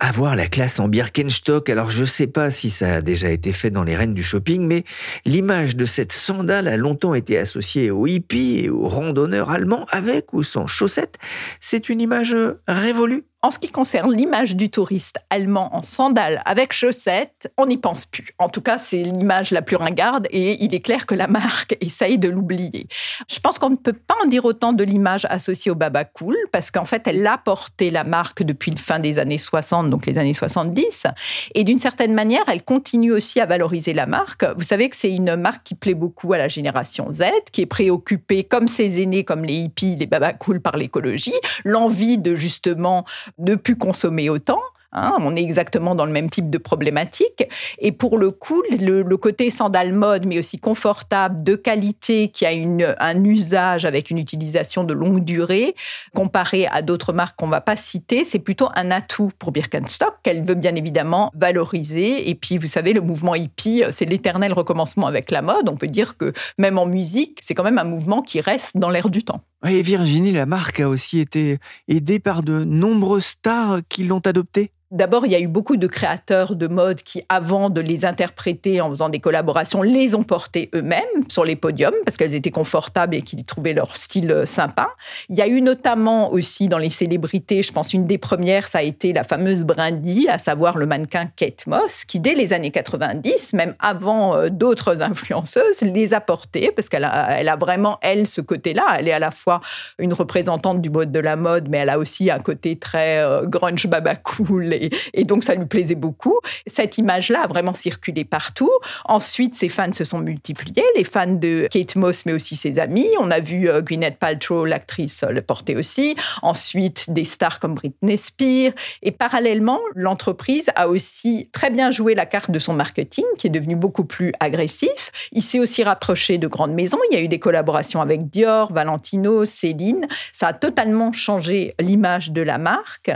avoir 0.00 0.34
la 0.34 0.46
classe 0.46 0.80
en 0.80 0.88
Birkenstock, 0.88 1.68
alors 1.68 1.90
je 1.90 2.04
sais 2.04 2.26
pas 2.26 2.50
si 2.50 2.70
ça 2.70 2.96
a 2.96 3.00
déjà 3.00 3.30
été 3.30 3.52
fait 3.52 3.70
dans 3.70 3.82
les 3.82 3.96
reines 3.96 4.14
du 4.14 4.22
shopping, 4.22 4.66
mais 4.66 4.84
l'image 5.24 5.76
de 5.76 5.84
cette 5.84 6.12
sandale 6.12 6.68
a 6.68 6.76
longtemps 6.76 7.14
été 7.14 7.38
associée 7.38 7.90
aux 7.90 8.06
hippies 8.06 8.62
et 8.64 8.70
aux 8.70 8.88
randonneurs 8.88 9.50
allemands 9.50 9.86
avec 9.90 10.32
ou 10.32 10.42
sans 10.42 10.66
chaussettes. 10.66 11.18
C'est 11.60 11.88
une 11.88 12.00
image 12.00 12.34
révolue. 12.66 13.24
En 13.42 13.50
ce 13.50 13.58
qui 13.58 13.70
concerne 13.70 14.14
l'image 14.14 14.54
du 14.54 14.68
touriste 14.68 15.16
allemand 15.30 15.74
en 15.74 15.80
sandales 15.80 16.42
avec 16.44 16.74
chaussettes, 16.74 17.50
on 17.56 17.64
n'y 17.64 17.78
pense 17.78 18.04
plus. 18.04 18.34
En 18.38 18.50
tout 18.50 18.60
cas, 18.60 18.76
c'est 18.76 19.02
l'image 19.02 19.50
la 19.50 19.62
plus 19.62 19.76
ringarde 19.76 20.26
et 20.28 20.62
il 20.62 20.74
est 20.74 20.80
clair 20.80 21.06
que 21.06 21.14
la 21.14 21.26
marque 21.26 21.74
essaye 21.80 22.18
de 22.18 22.28
l'oublier. 22.28 22.86
Je 23.30 23.40
pense 23.40 23.58
qu'on 23.58 23.70
ne 23.70 23.76
peut 23.76 23.94
pas 23.94 24.14
en 24.22 24.26
dire 24.26 24.44
autant 24.44 24.74
de 24.74 24.84
l'image 24.84 25.26
associée 25.30 25.70
au 25.70 25.74
Baba 25.74 26.04
Cool 26.04 26.36
parce 26.52 26.70
qu'en 26.70 26.84
fait, 26.84 27.06
elle 27.06 27.26
a 27.26 27.38
porté 27.38 27.90
la 27.90 28.04
marque 28.04 28.42
depuis 28.42 28.72
le 28.72 28.76
fin 28.76 28.98
des 28.98 29.18
années 29.18 29.38
60, 29.38 29.88
donc 29.88 30.04
les 30.04 30.18
années 30.18 30.34
70. 30.34 31.06
Et 31.54 31.64
d'une 31.64 31.78
certaine 31.78 32.12
manière, 32.12 32.44
elle 32.46 32.62
continue 32.62 33.12
aussi 33.12 33.40
à 33.40 33.46
valoriser 33.46 33.94
la 33.94 34.04
marque. 34.04 34.44
Vous 34.58 34.64
savez 34.64 34.90
que 34.90 34.96
c'est 34.96 35.12
une 35.12 35.36
marque 35.36 35.62
qui 35.64 35.74
plaît 35.74 35.94
beaucoup 35.94 36.34
à 36.34 36.38
la 36.38 36.48
génération 36.48 37.10
Z, 37.10 37.22
qui 37.52 37.62
est 37.62 37.66
préoccupée, 37.66 38.44
comme 38.44 38.68
ses 38.68 39.00
aînés, 39.00 39.24
comme 39.24 39.46
les 39.46 39.54
hippies, 39.54 39.96
les 39.96 40.06
Baba 40.06 40.34
Cool, 40.34 40.60
par 40.60 40.76
l'écologie, 40.76 41.32
l'envie 41.64 42.18
de 42.18 42.34
justement 42.34 43.06
ne 43.38 43.54
plus 43.54 43.76
consommer 43.76 44.30
autant. 44.30 44.60
Hein, 44.92 45.14
on 45.20 45.36
est 45.36 45.42
exactement 45.42 45.94
dans 45.94 46.04
le 46.04 46.12
même 46.12 46.28
type 46.28 46.50
de 46.50 46.58
problématique. 46.58 47.44
Et 47.78 47.92
pour 47.92 48.18
le 48.18 48.30
coup, 48.30 48.62
le, 48.70 49.16
côté 49.16 49.50
sandal 49.50 49.92
mode, 49.92 50.26
mais 50.26 50.38
aussi 50.38 50.58
confortable, 50.58 51.44
de 51.44 51.54
qualité, 51.54 52.28
qui 52.28 52.44
a 52.44 52.52
une, 52.52 52.94
un 52.98 53.24
usage 53.24 53.84
avec 53.84 54.10
une 54.10 54.18
utilisation 54.18 54.82
de 54.82 54.92
longue 54.92 55.24
durée, 55.24 55.74
comparé 56.14 56.66
à 56.66 56.82
d'autres 56.82 57.12
marques 57.12 57.38
qu'on 57.38 57.46
ne 57.46 57.52
va 57.52 57.60
pas 57.60 57.76
citer, 57.76 58.24
c'est 58.24 58.38
plutôt 58.38 58.68
un 58.74 58.90
atout 58.90 59.30
pour 59.38 59.52
Birkenstock 59.52 60.16
qu'elle 60.22 60.42
veut 60.42 60.54
bien 60.54 60.74
évidemment 60.74 61.30
valoriser. 61.36 62.28
Et 62.28 62.34
puis, 62.34 62.58
vous 62.58 62.66
savez, 62.66 62.92
le 62.92 63.00
mouvement 63.00 63.34
hippie, 63.34 63.84
c'est 63.90 64.06
l'éternel 64.06 64.52
recommencement 64.52 65.06
avec 65.06 65.30
la 65.30 65.42
mode. 65.42 65.68
On 65.68 65.76
peut 65.76 65.86
dire 65.86 66.16
que 66.16 66.32
même 66.58 66.78
en 66.78 66.86
musique, 66.86 67.38
c'est 67.42 67.54
quand 67.54 67.64
même 67.64 67.78
un 67.78 67.84
mouvement 67.84 68.22
qui 68.22 68.40
reste 68.40 68.76
dans 68.76 68.90
l'air 68.90 69.08
du 69.08 69.22
temps. 69.22 69.42
Et 69.66 69.82
Virginie, 69.82 70.32
la 70.32 70.46
marque 70.46 70.80
a 70.80 70.88
aussi 70.88 71.18
été 71.18 71.58
aidée 71.86 72.18
par 72.18 72.42
de 72.42 72.64
nombreuses 72.64 73.26
stars 73.26 73.80
qui 73.88 74.04
l'ont 74.04 74.20
adoptée. 74.20 74.72
D'abord, 74.90 75.24
il 75.24 75.30
y 75.30 75.36
a 75.36 75.38
eu 75.38 75.46
beaucoup 75.46 75.76
de 75.76 75.86
créateurs 75.86 76.56
de 76.56 76.66
mode 76.66 77.02
qui, 77.02 77.22
avant 77.28 77.70
de 77.70 77.80
les 77.80 78.04
interpréter 78.04 78.80
en 78.80 78.88
faisant 78.88 79.08
des 79.08 79.20
collaborations, 79.20 79.82
les 79.82 80.16
ont 80.16 80.24
portés 80.24 80.68
eux-mêmes 80.74 81.04
sur 81.28 81.44
les 81.44 81.54
podiums 81.54 81.94
parce 82.04 82.16
qu'elles 82.16 82.34
étaient 82.34 82.50
confortables 82.50 83.14
et 83.14 83.22
qu'ils 83.22 83.44
trouvaient 83.44 83.72
leur 83.72 83.96
style 83.96 84.32
euh, 84.32 84.44
sympa. 84.44 84.90
Il 85.28 85.36
y 85.36 85.42
a 85.42 85.46
eu 85.46 85.62
notamment 85.62 86.32
aussi 86.32 86.66
dans 86.66 86.78
les 86.78 86.90
célébrités, 86.90 87.62
je 87.62 87.72
pense 87.72 87.94
une 87.94 88.08
des 88.08 88.18
premières, 88.18 88.66
ça 88.66 88.78
a 88.78 88.82
été 88.82 89.12
la 89.12 89.22
fameuse 89.22 89.62
Brindy, 89.62 90.28
à 90.28 90.38
savoir 90.38 90.76
le 90.76 90.86
mannequin 90.86 91.28
Kate 91.36 91.68
Moss, 91.68 92.04
qui 92.04 92.18
dès 92.18 92.34
les 92.34 92.52
années 92.52 92.72
90, 92.72 93.52
même 93.52 93.76
avant 93.78 94.34
euh, 94.34 94.48
d'autres 94.48 95.02
influenceuses, 95.02 95.82
les 95.82 96.14
a 96.14 96.20
portées 96.20 96.72
parce 96.74 96.88
qu'elle 96.88 97.04
a, 97.04 97.36
a 97.36 97.56
vraiment, 97.56 97.98
elle, 98.02 98.26
ce 98.26 98.40
côté-là. 98.40 98.96
Elle 98.98 99.06
est 99.06 99.12
à 99.12 99.20
la 99.20 99.30
fois 99.30 99.60
une 100.00 100.14
représentante 100.14 100.80
du 100.80 100.90
mode 100.90 101.12
de 101.12 101.20
la 101.20 101.36
mode, 101.36 101.68
mais 101.68 101.78
elle 101.78 101.90
a 101.90 101.98
aussi 102.00 102.28
un 102.28 102.40
côté 102.40 102.76
très 102.76 103.18
euh, 103.18 103.46
grunge 103.46 103.86
baba 103.86 104.16
cool 104.16 104.79
et, 105.14 105.24
donc 105.24 105.44
ça 105.44 105.54
lui 105.54 105.66
plaisait 105.66 105.94
beaucoup. 105.94 106.38
Cette 106.66 106.98
image-là 106.98 107.42
a 107.42 107.46
vraiment 107.46 107.74
circulé 107.74 108.24
partout. 108.24 108.70
Ensuite, 109.04 109.54
ses 109.54 109.68
fans 109.68 109.92
se 109.92 110.04
sont 110.04 110.18
multipliés, 110.18 110.84
les 110.96 111.04
fans 111.04 111.26
de 111.26 111.68
Kate 111.70 111.96
Moss, 111.96 112.26
mais 112.26 112.32
aussi 112.32 112.56
ses 112.56 112.78
amis. 112.78 113.08
On 113.20 113.30
a 113.30 113.40
vu 113.40 113.68
euh, 113.68 113.82
Gwyneth 113.82 114.18
Paltrow, 114.18 114.64
l'actrice, 114.64 115.24
le 115.28 115.42
porter 115.42 115.76
aussi. 115.76 116.16
Ensuite, 116.42 117.10
des 117.10 117.24
stars 117.24 117.60
comme 117.60 117.74
Britney 117.74 118.18
Spears. 118.18 118.72
Et 119.02 119.10
parallèlement, 119.10 119.80
l'entreprise 119.94 120.70
a 120.76 120.88
aussi 120.88 121.48
très 121.52 121.70
bien 121.70 121.90
joué 121.90 122.14
la 122.14 122.26
carte 122.26 122.50
de 122.50 122.58
son 122.58 122.74
marketing, 122.74 123.24
qui 123.38 123.46
est 123.46 123.50
devenu 123.50 123.76
beaucoup 123.76 124.04
plus 124.04 124.32
agressif. 124.40 125.28
Il 125.32 125.42
s'est 125.42 125.58
aussi 125.58 125.82
rapproché 125.82 126.38
de 126.38 126.46
grandes 126.46 126.72
maisons. 126.72 126.98
Il 127.10 127.16
y 127.16 127.20
a 127.20 127.22
eu 127.22 127.28
des 127.28 127.38
collaborations 127.38 128.00
avec 128.00 128.28
Dior, 128.28 128.72
Valentino, 128.72 129.44
Céline. 129.44 130.06
Ça 130.32 130.48
a 130.48 130.52
totalement 130.52 131.12
changé 131.12 131.72
l'image 131.80 132.32
de 132.32 132.42
la 132.42 132.58
marque. 132.58 133.10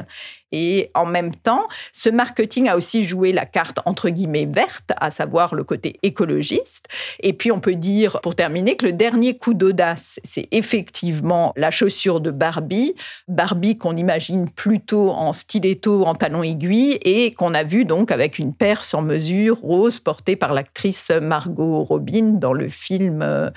Et 0.57 0.93
en 0.95 1.05
même 1.05 1.35
temps, 1.35 1.67
ce 1.93 2.09
marketing 2.09 2.69
a 2.69 2.77
aussi 2.77 3.03
joué 3.03 3.33
la 3.33 3.45
carte 3.45 3.81
entre 3.87 4.09
guillemets 4.09 4.47
verte, 4.47 4.93
à 4.99 5.11
savoir 5.11 5.57
le 5.57 5.65
côté 5.65 5.99
écologiste. 6.05 6.87
Et 7.19 7.33
puis 7.33 7.51
on 7.51 7.59
peut 7.59 7.75
dire, 7.75 8.21
pour 8.21 8.37
terminer, 8.37 8.77
que 8.77 8.87
le 8.87 8.93
dernier 8.93 9.37
coup 9.37 9.53
d'audace, 9.53 10.21
c'est 10.23 10.47
effectivement 10.53 11.53
la 11.57 11.73
chaussure 11.73 12.21
de 12.21 12.31
Barbie. 12.31 12.95
Barbie 13.27 13.77
qu'on 13.77 13.97
imagine 13.97 14.49
plutôt 14.49 15.11
en 15.11 15.33
stiletto, 15.33 16.05
en 16.05 16.15
talon 16.15 16.45
aiguille, 16.45 17.01
et 17.03 17.33
qu'on 17.33 17.53
a 17.53 17.65
vu 17.65 17.85
donc 17.85 18.13
avec 18.13 18.39
une 18.39 18.55
paire 18.55 18.85
sur 18.85 19.03
mesure 19.03 19.59
rose 19.59 19.99
portée 19.99 20.37
par 20.37 20.55
l'actrice 20.55 21.11
Margot 21.11 21.83
Robin 21.83 22.35
dans 22.39 22.53
le 22.53 22.69
film 22.69 23.23
euh, 23.23 23.51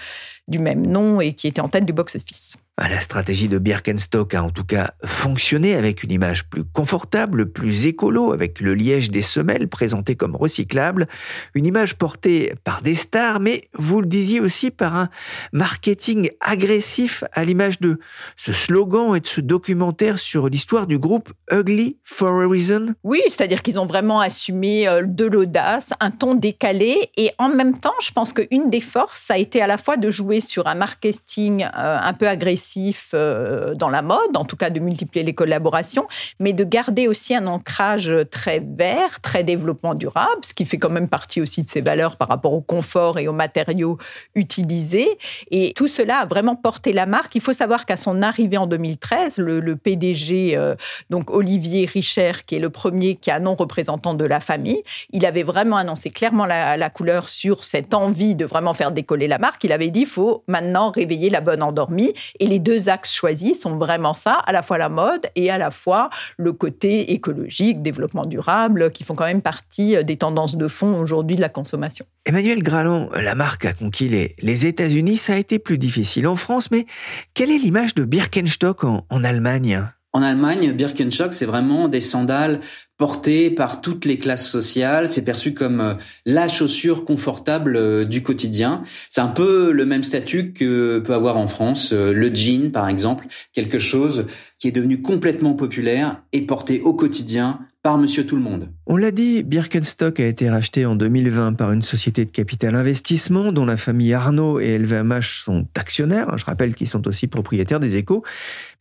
du 0.47 0.57
même 0.57 0.87
nom 0.87 1.21
et 1.21 1.33
qui 1.33 1.47
était 1.47 1.61
en 1.61 1.69
tête 1.69 1.85
du 1.85 1.93
box-office. 1.93 2.57
La 2.79 3.01
stratégie 3.01 3.47
de 3.47 3.59
Birkenstock 3.59 4.33
a 4.33 4.43
en 4.43 4.49
tout 4.49 4.63
cas 4.63 4.91
fonctionné 5.03 5.75
avec 5.75 6.01
une 6.01 6.11
image 6.11 6.47
plus 6.49 6.63
confortable, 6.63 7.51
plus 7.51 7.85
écolo, 7.85 8.33
avec 8.33 8.59
le 8.59 8.73
liège 8.73 9.11
des 9.11 9.21
semelles 9.21 9.67
présenté 9.67 10.15
comme 10.15 10.35
recyclable, 10.35 11.07
une 11.53 11.67
image 11.67 11.95
portée 11.95 12.53
par 12.63 12.81
des 12.81 12.95
stars, 12.95 13.39
mais 13.39 13.67
vous 13.73 14.01
le 14.01 14.07
disiez 14.07 14.39
aussi 14.39 14.71
par 14.71 14.95
un 14.95 15.09
marketing 15.51 16.29
agressif 16.39 17.23
à 17.33 17.45
l'image 17.45 17.79
de 17.79 17.99
ce 18.35 18.53
slogan 18.53 19.15
et 19.15 19.19
de 19.19 19.27
ce 19.27 19.41
documentaire 19.41 20.17
sur 20.17 20.47
l'histoire 20.47 20.87
du 20.87 20.97
groupe 20.97 21.31
Ugly 21.51 21.97
for 22.03 22.41
a 22.41 22.47
Reason. 22.47 22.95
Oui, 23.03 23.21
c'est-à-dire 23.27 23.61
qu'ils 23.61 23.79
ont 23.79 23.85
vraiment 23.85 24.21
assumé 24.21 24.87
euh, 24.87 25.03
de 25.05 25.25
l'audace, 25.25 25.93
un 25.99 26.11
ton 26.11 26.35
décalé, 26.35 27.11
et 27.15 27.31
en 27.37 27.49
même 27.49 27.79
temps, 27.79 27.93
je 28.01 28.11
pense 28.11 28.33
qu'une 28.33 28.69
des 28.69 28.81
forces, 28.81 29.21
ça 29.21 29.33
a 29.35 29.37
été 29.37 29.61
à 29.61 29.67
la 29.67 29.77
fois 29.77 29.97
de 29.97 30.09
jouer 30.09 30.41
sur 30.41 30.67
un 30.67 30.75
marketing 30.75 31.63
euh, 31.63 31.97
un 32.01 32.13
peu 32.13 32.27
agressif, 32.27 32.66
euh, 33.13 33.73
dans 33.75 33.89
la 33.89 34.01
mode, 34.01 34.35
en 34.35 34.45
tout 34.45 34.55
cas 34.55 34.69
de 34.69 34.79
multiplier 34.79 35.23
les 35.25 35.33
collaborations, 35.33 36.07
mais 36.39 36.53
de 36.53 36.63
garder 36.63 37.07
aussi 37.07 37.35
un 37.35 37.47
ancrage 37.47 38.13
très 38.31 38.59
vert, 38.59 39.21
très 39.21 39.43
développement 39.43 39.95
durable, 39.95 40.41
ce 40.43 40.53
qui 40.53 40.65
fait 40.65 40.77
quand 40.77 40.89
même 40.89 41.07
partie 41.07 41.41
aussi 41.41 41.63
de 41.63 41.69
ses 41.69 41.81
valeurs 41.81 42.17
par 42.17 42.27
rapport 42.27 42.53
au 42.53 42.61
confort 42.61 43.19
et 43.19 43.27
aux 43.27 43.33
matériaux 43.33 43.97
utilisés. 44.35 45.17
Et 45.51 45.73
tout 45.75 45.87
cela 45.87 46.19
a 46.19 46.25
vraiment 46.25 46.55
porté 46.55 46.93
la 46.93 47.05
marque. 47.05 47.35
Il 47.35 47.41
faut 47.41 47.53
savoir 47.53 47.85
qu'à 47.85 47.97
son 47.97 48.21
arrivée 48.21 48.57
en 48.57 48.67
2013, 48.67 49.37
le, 49.37 49.75
PDG, 49.75 50.55
euh, 50.55 50.75
donc 51.09 51.29
Olivier 51.31 51.85
Richer, 51.85 52.31
qui 52.45 52.55
est 52.55 52.59
le 52.59 52.69
premier 52.69 53.15
qui 53.15 53.31
a 53.31 53.39
non 53.39 53.55
représentant 53.55 54.13
de 54.13 54.25
la 54.25 54.39
famille, 54.39 54.83
il 55.11 55.25
avait 55.25 55.43
vraiment 55.43 55.77
annoncé 55.77 56.09
clairement 56.09 56.45
la, 56.45 56.77
la 56.77 56.89
couleur 56.89 57.29
sur 57.29 57.63
cette 57.63 57.93
envie 57.93 58.35
de 58.35 58.45
vraiment 58.45 58.73
faire 58.73 58.91
décoller 58.91 59.27
la 59.27 59.37
marque. 59.37 59.63
Il 59.63 59.71
avait 59.71 59.89
dit, 59.89 60.01
il 60.01 60.05
faut 60.05 60.43
maintenant 60.47 60.91
réveiller 60.91 61.29
la 61.29 61.41
bonne 61.41 61.63
endormie. 61.63 62.13
Et 62.39 62.47
les 62.47 62.56
les 62.57 62.61
deux 62.61 62.89
axes 62.89 63.13
choisis 63.13 63.61
sont 63.61 63.77
vraiment 63.77 64.15
ça, 64.15 64.33
à 64.47 64.51
la 64.51 64.63
fois 64.63 64.79
la 64.79 64.89
mode 64.89 65.27
et 65.35 65.51
à 65.51 65.59
la 65.59 65.69
fois 65.69 66.09
le 66.37 66.53
côté 66.53 67.13
écologique, 67.13 67.83
développement 67.83 68.25
durable, 68.25 68.89
qui 68.89 69.03
font 69.03 69.13
quand 69.13 69.27
même 69.27 69.43
partie 69.43 69.95
euh, 69.95 70.01
des 70.01 70.17
tendances 70.17 70.55
de 70.55 70.67
fond 70.67 70.99
aujourd'hui 70.99 71.35
de 71.35 71.41
la 71.41 71.49
consommation. 71.49 72.07
Emmanuel 72.25 72.63
Gralon, 72.63 73.11
la 73.13 73.35
marque 73.35 73.65
a 73.65 73.73
conquis 73.73 74.09
les, 74.09 74.65
États-Unis, 74.65 75.17
ça 75.17 75.33
a 75.33 75.37
été 75.37 75.59
plus 75.59 75.77
difficile 75.77 76.25
en 76.25 76.35
France, 76.35 76.71
mais 76.71 76.87
quelle 77.35 77.51
est 77.51 77.59
l'image 77.59 77.93
de 77.93 78.05
Birkenstock 78.05 78.83
en, 78.83 79.05
en 79.11 79.23
Allemagne? 79.23 79.83
En 80.13 80.23
Allemagne, 80.23 80.71
Birkenstock, 80.71 81.35
c'est 81.35 81.45
vraiment 81.45 81.87
des 81.89 82.01
sandales 82.01 82.61
portées 82.97 83.51
par 83.51 83.81
toutes 83.81 84.05
les 84.05 84.17
classes 84.17 84.49
sociales. 84.49 85.07
C'est 85.09 85.21
perçu 85.21 85.53
comme 85.53 85.81
euh, 85.81 85.93
la 86.25 86.47
chaussure 86.47 87.05
confortable 87.05 87.77
euh, 87.77 88.05
du 88.05 88.23
quotidien. 88.23 88.83
C'est 89.09 89.21
un 89.21 89.27
peu 89.27 89.71
le 89.71 89.85
même 89.85 90.03
statut 90.03 90.51
que 90.53 90.99
peut 90.99 91.13
avoir 91.13 91.37
en 91.37 91.47
France 91.47 91.93
euh, 91.93 92.11
le 92.11 92.33
jean, 92.33 92.71
par 92.71 92.89
exemple, 92.89 93.27
quelque 93.53 93.77
chose 93.77 94.25
qui 94.57 94.67
est 94.67 94.71
devenu 94.71 95.01
complètement 95.01 95.53
populaire 95.53 96.21
et 96.33 96.41
porté 96.41 96.81
au 96.81 96.93
quotidien 96.93 97.59
par 97.87 97.97
Monsieur 97.97 98.25
Tout 98.25 98.35
le 98.35 98.41
Monde. 98.41 98.67
On 98.85 98.97
l'a 98.97 99.11
dit, 99.11 99.43
Birkenstock 99.43 100.19
a 100.19 100.25
été 100.25 100.49
racheté 100.49 100.85
en 100.85 100.97
2020 100.97 101.53
par 101.53 101.71
une 101.71 101.83
société 101.83 102.25
de 102.25 102.31
capital 102.31 102.75
investissement 102.75 103.53
dont 103.53 103.63
la 103.63 103.77
famille 103.77 104.13
Arnaud 104.13 104.59
et 104.59 104.77
LVMH 104.77 105.43
sont 105.45 105.65
actionnaires. 105.77 106.37
Je 106.37 106.43
rappelle 106.43 106.75
qu'ils 106.75 106.89
sont 106.89 107.07
aussi 107.07 107.27
propriétaires 107.27 107.79
des 107.79 107.95
échos. 107.95 108.25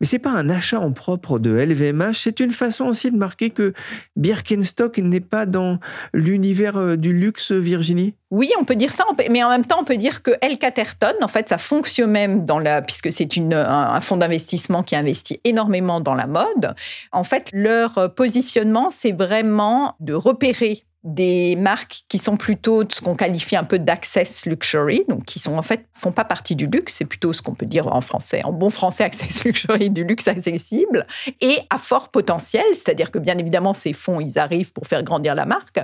Mais 0.00 0.08
c'est 0.08 0.18
pas 0.18 0.32
un 0.32 0.48
achat 0.48 0.80
en 0.80 0.90
propre 0.90 1.38
de 1.38 1.52
LVMH, 1.52 2.14
c'est 2.14 2.40
une 2.40 2.50
façon 2.50 2.86
aussi 2.86 3.12
de 3.12 3.16
marquer 3.16 3.50
que 3.50 3.74
Birkenstock 4.16 4.98
n'est 4.98 5.20
pas 5.20 5.46
dans 5.46 5.78
l'univers 6.12 6.76
euh, 6.76 6.96
du 6.96 7.12
luxe, 7.12 7.52
Virginie 7.52 8.14
oui, 8.32 8.50
on 8.58 8.64
peut 8.64 8.74
dire 8.74 8.92
ça, 8.92 9.04
mais 9.30 9.44
en 9.44 9.50
même 9.50 9.64
temps, 9.64 9.78
on 9.80 9.84
peut 9.84 9.96
dire 9.96 10.20
que 10.20 10.32
El 10.40 10.58
Caterton, 10.58 11.14
en 11.22 11.28
fait, 11.28 11.48
ça 11.48 11.58
fonctionne 11.58 12.10
même 12.10 12.44
dans 12.44 12.58
la, 12.58 12.82
puisque 12.82 13.12
c'est 13.12 13.28
un 13.38 14.00
fonds 14.00 14.16
d'investissement 14.16 14.82
qui 14.82 14.96
investit 14.96 15.40
énormément 15.44 16.00
dans 16.00 16.14
la 16.14 16.26
mode. 16.26 16.74
En 17.12 17.22
fait, 17.22 17.50
leur 17.52 18.12
positionnement, 18.16 18.90
c'est 18.96 19.12
vraiment 19.12 19.94
de 20.00 20.14
repérer 20.14 20.84
des 21.06 21.56
marques 21.56 22.02
qui 22.08 22.18
sont 22.18 22.36
plutôt 22.36 22.84
ce 22.88 23.00
qu'on 23.00 23.14
qualifie 23.14 23.56
un 23.56 23.64
peu 23.64 23.78
d'access 23.78 24.44
luxury, 24.44 25.04
donc 25.08 25.24
qui 25.24 25.38
sont 25.38 25.56
en 25.56 25.62
fait 25.62 25.86
font 25.94 26.12
pas 26.12 26.24
partie 26.24 26.56
du 26.56 26.66
luxe, 26.66 26.94
c'est 26.94 27.04
plutôt 27.04 27.32
ce 27.32 27.40
qu'on 27.42 27.54
peut 27.54 27.66
dire 27.66 27.86
en 27.86 28.00
français, 28.00 28.44
en 28.44 28.52
bon 28.52 28.70
français 28.70 29.04
access 29.04 29.44
luxury, 29.44 29.88
du 29.88 30.04
luxe 30.04 30.28
accessible 30.28 31.06
et 31.40 31.58
à 31.70 31.78
fort 31.78 32.10
potentiel, 32.10 32.64
c'est-à-dire 32.74 33.10
que 33.10 33.18
bien 33.18 33.38
évidemment 33.38 33.72
ces 33.72 33.92
fonds 33.92 34.20
ils 34.20 34.38
arrivent 34.38 34.72
pour 34.72 34.86
faire 34.86 35.02
grandir 35.02 35.34
la 35.34 35.46
marque. 35.46 35.78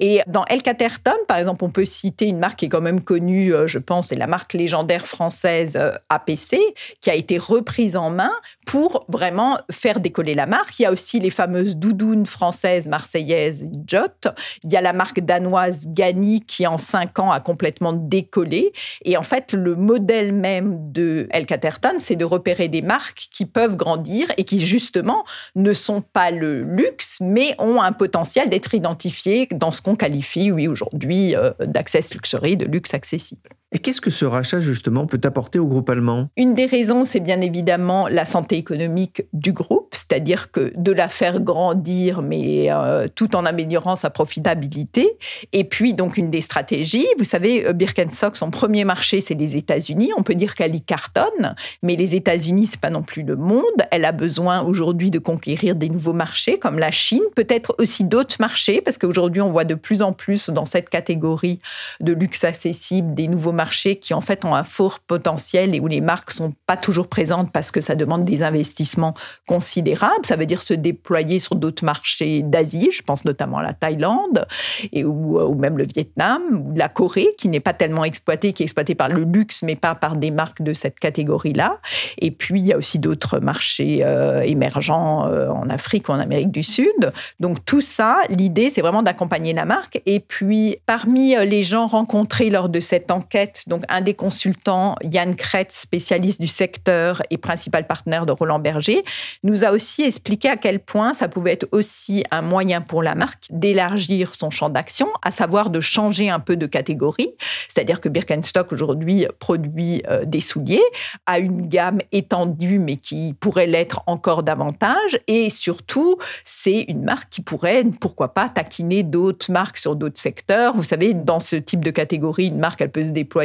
Et 0.00 0.20
dans 0.26 0.44
El 0.46 0.62
Caterton, 0.62 1.16
par 1.26 1.38
exemple, 1.38 1.64
on 1.64 1.70
peut 1.70 1.84
citer 1.84 2.26
une 2.26 2.38
marque 2.38 2.58
qui 2.58 2.66
est 2.66 2.68
quand 2.68 2.80
même 2.80 3.00
connue, 3.00 3.54
euh, 3.54 3.66
je 3.66 3.78
pense, 3.78 4.08
c'est 4.08 4.16
la 4.16 4.26
marque 4.26 4.52
légendaire 4.52 5.06
française 5.06 5.76
euh, 5.76 5.92
APC, 6.08 6.58
qui 7.00 7.10
a 7.10 7.14
été 7.14 7.38
reprise 7.38 7.96
en 7.96 8.10
main 8.10 8.32
pour 8.66 9.06
vraiment 9.08 9.58
faire 9.70 10.00
décoller 10.00 10.34
la 10.34 10.46
marque. 10.46 10.78
Il 10.78 10.82
y 10.82 10.86
a 10.86 10.92
aussi 10.92 11.20
les 11.20 11.30
fameuses 11.30 11.76
doudounes 11.76 12.26
françaises, 12.26 12.88
marseillaises, 12.88 13.68
Jot. 13.86 14.30
Il 14.64 14.72
y 14.72 14.76
a 14.76 14.80
la 14.80 14.92
marque 14.92 15.20
danoise 15.20 15.86
Gani 15.88 16.42
qui, 16.42 16.66
en 16.66 16.78
cinq 16.78 17.18
ans, 17.18 17.30
a 17.30 17.40
complètement 17.40 17.92
décollé. 17.92 18.72
Et 19.04 19.16
en 19.16 19.22
fait, 19.22 19.52
le 19.52 19.74
modèle 19.74 20.32
même 20.32 20.92
de 20.92 21.26
El 21.30 21.46
Caterton, 21.46 21.96
c'est 21.98 22.16
de 22.16 22.24
repérer 22.24 22.68
des 22.68 22.82
marques 22.82 23.28
qui 23.30 23.46
peuvent 23.46 23.76
grandir 23.76 24.32
et 24.36 24.44
qui, 24.44 24.64
justement, 24.64 25.24
ne 25.54 25.72
sont 25.72 26.00
pas 26.00 26.30
le 26.30 26.62
luxe, 26.62 27.18
mais 27.20 27.54
ont 27.58 27.80
un 27.80 27.92
potentiel 27.92 28.48
d'être 28.48 28.74
identifiées 28.74 29.48
dans 29.52 29.70
ce 29.70 29.82
qu'on 29.82 29.96
qualifie, 29.96 30.50
oui, 30.50 30.68
aujourd'hui, 30.68 31.34
euh, 31.34 31.50
d'access 31.60 32.14
luxury, 32.14 32.56
de 32.56 32.66
luxe 32.66 32.94
accessible. 32.94 33.50
Et 33.70 33.80
qu'est-ce 33.80 34.00
que 34.00 34.10
ce 34.10 34.24
rachat, 34.24 34.62
justement, 34.62 35.04
peut 35.04 35.20
apporter 35.24 35.58
au 35.58 35.66
groupe 35.66 35.90
allemand? 35.90 36.30
Une 36.38 36.54
des 36.54 36.64
raisons, 36.64 37.04
c'est 37.04 37.20
bien 37.20 37.42
évidemment 37.42 38.08
la 38.08 38.24
santé 38.24 38.56
économique 38.56 39.24
du 39.34 39.52
groupe, 39.52 39.90
c'est-à-dire 39.92 40.50
que 40.50 40.72
de 40.74 40.90
la 40.90 41.10
faire 41.10 41.40
grandir, 41.40 42.22
mais 42.22 42.72
euh, 42.72 43.08
tout 43.14 43.36
en 43.36 43.44
améliorant 43.44 43.96
sa 43.96 44.08
profitabilité. 44.08 45.18
Et 45.52 45.64
puis, 45.64 45.92
donc, 45.92 46.16
une 46.16 46.30
des 46.30 46.40
stratégies, 46.40 47.06
vous 47.18 47.24
savez, 47.24 47.66
euh, 47.66 47.74
Birkenstock, 47.74 48.38
son 48.38 48.50
premier 48.50 48.84
marché, 48.84 49.20
c'est 49.20 49.34
les 49.34 49.56
États-Unis. 49.56 50.12
On 50.16 50.22
peut 50.22 50.34
dire 50.34 50.54
qu'elle 50.54 50.74
y 50.74 50.80
cartonne, 50.80 51.54
mais 51.82 51.94
les 51.94 52.14
États-Unis, 52.14 52.68
c'est 52.68 52.80
pas 52.80 52.88
non 52.88 53.02
plus 53.02 53.22
le 53.22 53.36
monde. 53.36 53.62
Elle 53.90 54.06
a 54.06 54.12
besoin 54.12 54.62
aujourd'hui 54.62 55.10
de 55.10 55.18
conquérir 55.18 55.76
des 55.76 55.90
nouveaux 55.90 56.14
marchés, 56.14 56.58
comme 56.58 56.78
la 56.78 56.90
Chine, 56.90 57.24
peut-être 57.36 57.74
aussi 57.78 58.04
d'autres 58.04 58.36
marchés, 58.40 58.80
parce 58.80 58.96
qu'aujourd'hui, 58.96 59.42
on 59.42 59.52
voit 59.52 59.64
de 59.64 59.74
plus 59.74 60.00
en 60.00 60.14
plus 60.14 60.48
dans 60.48 60.64
cette 60.64 60.88
catégorie 60.88 61.60
de 62.00 62.14
luxe 62.14 62.44
accessible 62.44 63.12
des 63.12 63.28
nouveaux 63.28 63.52
marchés 63.52 63.57
qui 63.66 64.14
en 64.14 64.20
fait 64.20 64.44
ont 64.44 64.54
un 64.54 64.64
fort 64.64 65.00
potentiel 65.00 65.74
et 65.74 65.80
où 65.80 65.86
les 65.86 66.00
marques 66.00 66.30
sont 66.30 66.54
pas 66.66 66.76
toujours 66.76 67.08
présentes 67.08 67.52
parce 67.52 67.70
que 67.70 67.80
ça 67.80 67.94
demande 67.94 68.24
des 68.24 68.42
investissements 68.42 69.14
considérables. 69.46 70.24
Ça 70.24 70.36
veut 70.36 70.46
dire 70.46 70.62
se 70.62 70.74
déployer 70.74 71.38
sur 71.38 71.56
d'autres 71.56 71.84
marchés 71.84 72.42
d'Asie, 72.42 72.90
je 72.92 73.02
pense 73.02 73.24
notamment 73.24 73.58
à 73.58 73.62
la 73.62 73.72
Thaïlande 73.72 74.46
et 74.92 75.04
ou, 75.04 75.40
ou 75.40 75.54
même 75.54 75.78
le 75.78 75.84
Vietnam, 75.84 76.72
la 76.74 76.88
Corée 76.88 77.34
qui 77.38 77.48
n'est 77.48 77.60
pas 77.60 77.72
tellement 77.72 78.04
exploitée, 78.04 78.52
qui 78.52 78.62
est 78.62 78.66
exploitée 78.66 78.94
par 78.94 79.08
le 79.08 79.24
luxe 79.24 79.62
mais 79.62 79.76
pas 79.76 79.94
par 79.94 80.16
des 80.16 80.30
marques 80.30 80.62
de 80.62 80.72
cette 80.72 80.98
catégorie-là. 80.98 81.78
Et 82.18 82.30
puis 82.30 82.60
il 82.60 82.66
y 82.66 82.72
a 82.72 82.76
aussi 82.76 82.98
d'autres 82.98 83.40
marchés 83.40 84.00
euh, 84.02 84.40
émergents 84.42 85.26
euh, 85.26 85.48
en 85.48 85.68
Afrique 85.68 86.08
ou 86.08 86.12
en 86.12 86.18
Amérique 86.18 86.50
du 86.50 86.62
Sud. 86.62 87.12
Donc 87.40 87.64
tout 87.64 87.80
ça, 87.80 88.18
l'idée 88.28 88.70
c'est 88.70 88.80
vraiment 88.80 89.02
d'accompagner 89.02 89.52
la 89.52 89.64
marque. 89.64 90.00
Et 90.06 90.20
puis 90.20 90.76
parmi 90.86 91.36
euh, 91.36 91.44
les 91.44 91.64
gens 91.64 91.86
rencontrés 91.86 92.50
lors 92.50 92.68
de 92.68 92.80
cette 92.80 93.10
enquête 93.10 93.47
donc 93.66 93.82
un 93.88 94.00
des 94.00 94.14
consultants, 94.14 94.94
Yann 95.02 95.36
Kretz, 95.36 95.74
spécialiste 95.74 96.40
du 96.40 96.46
secteur 96.46 97.22
et 97.30 97.38
principal 97.38 97.86
partenaire 97.86 98.26
de 98.26 98.32
Roland 98.32 98.58
Berger, 98.58 99.04
nous 99.42 99.64
a 99.64 99.70
aussi 99.70 100.02
expliqué 100.02 100.48
à 100.48 100.56
quel 100.56 100.80
point 100.80 101.14
ça 101.14 101.28
pouvait 101.28 101.52
être 101.52 101.68
aussi 101.72 102.24
un 102.30 102.42
moyen 102.42 102.80
pour 102.80 103.02
la 103.02 103.14
marque 103.14 103.44
d'élargir 103.50 104.34
son 104.34 104.50
champ 104.50 104.68
d'action, 104.68 105.08
à 105.22 105.30
savoir 105.30 105.70
de 105.70 105.80
changer 105.80 106.30
un 106.30 106.40
peu 106.40 106.56
de 106.56 106.66
catégorie. 106.66 107.30
C'est-à-dire 107.68 108.00
que 108.00 108.08
Birkenstock 108.08 108.72
aujourd'hui 108.72 109.26
produit 109.38 110.02
euh, 110.08 110.24
des 110.24 110.40
souliers 110.40 110.82
à 111.26 111.38
une 111.38 111.68
gamme 111.68 111.98
étendue, 112.12 112.78
mais 112.78 112.96
qui 112.96 113.34
pourrait 113.40 113.66
l'être 113.66 114.02
encore 114.06 114.42
davantage. 114.42 115.20
Et 115.26 115.50
surtout, 115.50 116.16
c'est 116.44 116.84
une 116.88 117.02
marque 117.02 117.30
qui 117.30 117.42
pourrait, 117.42 117.84
pourquoi 118.00 118.34
pas, 118.34 118.48
taquiner 118.48 119.02
d'autres 119.02 119.50
marques 119.50 119.78
sur 119.78 119.96
d'autres 119.96 120.20
secteurs. 120.20 120.74
Vous 120.74 120.82
savez, 120.82 121.14
dans 121.14 121.40
ce 121.40 121.56
type 121.56 121.84
de 121.84 121.90
catégorie, 121.90 122.46
une 122.46 122.58
marque, 122.58 122.80
elle 122.80 122.90
peut 122.90 123.02
se 123.02 123.10
déployer 123.10 123.37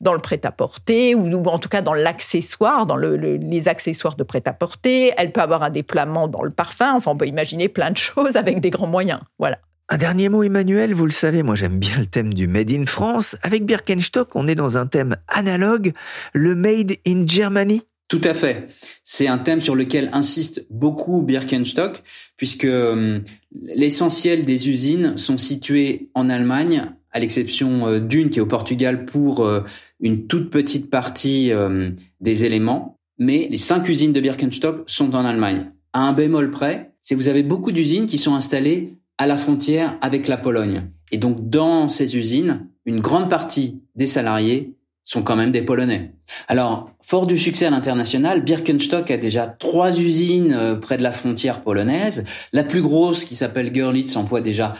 dans 0.00 0.12
le 0.12 0.20
prêt-à-porter 0.20 1.14
ou, 1.14 1.32
en 1.46 1.58
tout 1.58 1.68
cas 1.68 1.82
dans 1.82 1.94
l'accessoire, 1.94 2.86
dans 2.86 2.96
les 2.96 3.68
accessoires 3.68 4.16
de 4.16 4.24
prêt-à-porter. 4.24 5.12
Elle 5.16 5.32
peut 5.32 5.40
avoir 5.40 5.62
un 5.62 5.70
déploiement 5.70 6.28
dans 6.28 6.42
le 6.42 6.50
parfum. 6.50 6.94
Enfin, 6.94 7.12
on 7.12 7.16
peut 7.16 7.26
imaginer 7.26 7.68
plein 7.68 7.90
de 7.90 7.96
choses 7.96 8.36
avec 8.36 8.60
des 8.60 8.70
grands 8.70 8.86
moyens. 8.86 9.20
Voilà. 9.38 9.58
Un 9.88 9.98
dernier 9.98 10.28
mot, 10.28 10.42
Emmanuel, 10.42 10.94
vous 10.94 11.06
le 11.06 11.12
savez, 11.12 11.44
moi 11.44 11.54
j'aime 11.54 11.78
bien 11.78 11.96
le 11.98 12.06
thème 12.06 12.34
du 12.34 12.48
Made 12.48 12.72
in 12.72 12.86
France. 12.86 13.36
Avec 13.42 13.64
Birkenstock, 13.64 14.34
on 14.34 14.48
est 14.48 14.56
dans 14.56 14.76
un 14.78 14.86
thème 14.86 15.16
analogue, 15.28 15.92
le 16.32 16.56
Made 16.56 16.94
in 17.06 17.24
Germany. 17.24 17.82
Tout 18.08 18.20
à 18.24 18.34
fait. 18.34 18.68
C'est 19.04 19.28
un 19.28 19.38
thème 19.38 19.60
sur 19.60 19.76
lequel 19.76 20.10
insiste 20.12 20.66
beaucoup 20.70 21.22
Birkenstock, 21.22 22.02
puisque 22.36 22.64
hum, 22.64 23.22
l'essentiel 23.60 24.44
des 24.44 24.68
usines 24.68 25.18
sont 25.18 25.38
situées 25.38 26.08
en 26.14 26.30
Allemagne, 26.30 26.92
à 27.16 27.18
l'exception 27.18 27.88
euh, 27.88 27.98
d'une 27.98 28.28
qui 28.28 28.38
est 28.38 28.42
au 28.42 28.46
Portugal 28.46 29.06
pour 29.06 29.40
euh, 29.40 29.62
une 30.00 30.26
toute 30.26 30.50
petite 30.50 30.90
partie 30.90 31.50
euh, 31.50 31.90
des 32.20 32.44
éléments. 32.44 32.98
mais 33.18 33.48
les 33.50 33.56
cinq 33.56 33.88
usines 33.88 34.12
de 34.12 34.20
Birkenstock 34.20 34.84
sont 34.86 35.16
en 35.16 35.24
Allemagne. 35.24 35.70
À 35.94 36.00
un 36.00 36.12
bémol 36.12 36.50
près, 36.50 36.92
c'est 37.00 37.14
que 37.14 37.20
vous 37.20 37.28
avez 37.28 37.42
beaucoup 37.42 37.72
d'usines 37.72 38.06
qui 38.06 38.18
sont 38.18 38.34
installées 38.34 38.98
à 39.16 39.26
la 39.26 39.38
frontière 39.38 39.96
avec 40.02 40.28
la 40.28 40.36
Pologne. 40.36 40.90
Et 41.10 41.16
donc, 41.16 41.48
dans 41.48 41.88
ces 41.88 42.18
usines, 42.18 42.66
une 42.84 43.00
grande 43.00 43.30
partie 43.30 43.80
des 43.94 44.04
salariés 44.04 44.74
sont 45.04 45.22
quand 45.22 45.36
même 45.36 45.52
des 45.52 45.62
Polonais. 45.62 46.12
Alors, 46.48 46.90
fort 47.00 47.26
du 47.26 47.38
succès 47.38 47.64
à 47.64 47.70
l'international, 47.70 48.44
Birkenstock 48.44 49.10
a 49.10 49.16
déjà 49.16 49.46
trois 49.46 49.98
usines 49.98 50.78
près 50.82 50.98
de 50.98 51.02
la 51.02 51.12
frontière 51.12 51.62
polonaise. 51.62 52.24
La 52.52 52.64
plus 52.64 52.82
grosse, 52.82 53.24
qui 53.24 53.36
s'appelle 53.36 53.72
Görlitz, 53.72 54.16
emploie 54.16 54.42
déjà 54.42 54.74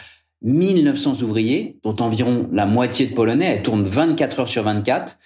1900 0.47 1.23
ouvriers, 1.23 1.79
dont 1.83 1.97
environ 2.01 2.49
la 2.53 2.67
moitié 2.67 3.07
de 3.07 3.15
Polonais. 3.15 3.57
Elle 3.57 3.63
tourne 3.63 3.83
24 3.83 4.41
heures 4.41 4.49
sur 4.49 4.63
24. 4.63 5.19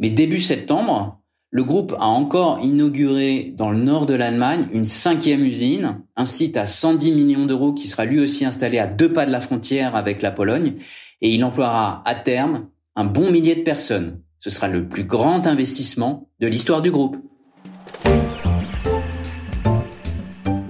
Mais 0.00 0.10
début 0.10 0.40
septembre, 0.40 1.20
le 1.50 1.62
groupe 1.62 1.94
a 1.98 2.06
encore 2.06 2.60
inauguré 2.62 3.52
dans 3.56 3.70
le 3.70 3.78
nord 3.78 4.06
de 4.06 4.14
l'Allemagne 4.14 4.68
une 4.72 4.86
cinquième 4.86 5.44
usine, 5.44 6.00
un 6.16 6.24
site 6.24 6.56
à 6.56 6.64
110 6.64 7.12
millions 7.12 7.44
d'euros 7.44 7.74
qui 7.74 7.88
sera 7.88 8.06
lui 8.06 8.20
aussi 8.20 8.46
installé 8.46 8.78
à 8.78 8.86
deux 8.86 9.12
pas 9.12 9.26
de 9.26 9.30
la 9.30 9.40
frontière 9.40 9.94
avec 9.94 10.22
la 10.22 10.30
Pologne. 10.30 10.74
Et 11.20 11.30
il 11.34 11.44
emploiera 11.44 12.02
à 12.06 12.14
terme 12.14 12.68
un 12.96 13.04
bon 13.04 13.30
millier 13.30 13.54
de 13.54 13.60
personnes. 13.60 14.20
Ce 14.38 14.48
sera 14.48 14.66
le 14.66 14.88
plus 14.88 15.04
grand 15.04 15.46
investissement 15.46 16.28
de 16.40 16.46
l'histoire 16.46 16.80
du 16.80 16.90
groupe. 16.90 17.16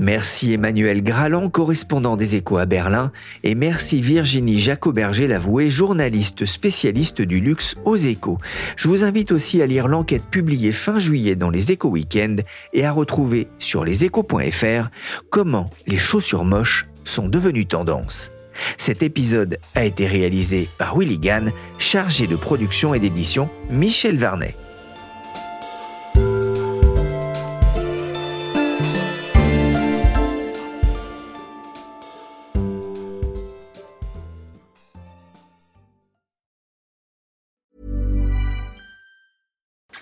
Merci 0.03 0.53
Emmanuel 0.53 1.01
Graland, 1.05 1.49
correspondant 1.49 2.17
des 2.17 2.35
Échos 2.35 2.59
à 2.59 2.67
Berlin, 2.67 3.13
et 3.45 3.55
merci 3.55 4.03
Virginie 4.03 4.59
Jacoberger-Lavoué, 4.59 5.71
journaliste 5.71 6.45
spécialiste 6.45 7.23
du 7.23 7.39
luxe 7.39 7.77
aux 7.85 7.95
Échos. 7.95 8.39
Je 8.75 8.89
vous 8.89 9.05
invite 9.05 9.31
aussi 9.31 9.63
à 9.63 9.67
lire 9.67 9.87
l'enquête 9.87 10.25
publiée 10.25 10.73
fin 10.73 10.99
juillet 10.99 11.37
dans 11.37 11.51
les 11.51 11.71
Échos 11.71 11.91
Weekend 11.91 12.43
et 12.73 12.85
à 12.85 12.91
retrouver 12.91 13.47
sur 13.61 13.85
leséchos.fr 13.85 14.91
comment 15.31 15.71
les 15.87 15.99
chaussures 15.99 16.45
moches 16.45 16.89
sont 17.05 17.29
devenues 17.29 17.67
tendance. 17.67 18.33
Cet 18.79 19.05
épisode 19.05 19.59
a 19.77 19.85
été 19.85 20.09
réalisé 20.09 20.69
par 20.79 20.99
Willy 20.99 21.21
Gann, 21.21 21.53
chargé 21.79 22.27
de 22.27 22.35
production 22.35 22.93
et 22.93 22.99
d'édition 22.99 23.49
Michel 23.71 24.19
Varnet. 24.19 24.57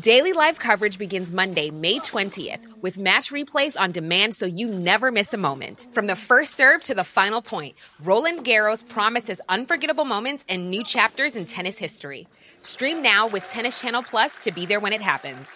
Daily 0.00 0.32
live 0.32 0.58
coverage 0.58 0.96
begins 0.96 1.30
Monday, 1.30 1.70
May 1.70 1.98
20th, 1.98 2.64
with 2.80 2.96
match 2.96 3.30
replays 3.30 3.78
on 3.78 3.92
demand 3.92 4.34
so 4.34 4.46
you 4.46 4.66
never 4.66 5.10
miss 5.10 5.34
a 5.34 5.36
moment. 5.36 5.88
From 5.92 6.06
the 6.06 6.16
first 6.16 6.54
serve 6.54 6.80
to 6.82 6.94
the 6.94 7.04
final 7.04 7.42
point, 7.42 7.74
Roland 8.02 8.42
Garros 8.42 8.88
promises 8.88 9.42
unforgettable 9.50 10.06
moments 10.06 10.42
and 10.48 10.70
new 10.70 10.82
chapters 10.82 11.36
in 11.36 11.44
tennis 11.44 11.76
history. 11.76 12.26
Stream 12.62 13.02
now 13.02 13.26
with 13.26 13.46
Tennis 13.46 13.78
Channel 13.78 14.02
Plus 14.02 14.42
to 14.42 14.50
be 14.52 14.64
there 14.64 14.80
when 14.80 14.94
it 14.94 15.02
happens. 15.02 15.46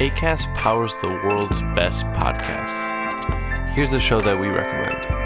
ACAST 0.00 0.52
powers 0.56 0.94
the 1.02 1.08
world's 1.08 1.62
best 1.76 2.04
podcasts. 2.06 3.74
Here's 3.74 3.92
a 3.92 4.00
show 4.00 4.20
that 4.22 4.40
we 4.40 4.48
recommend. 4.48 5.25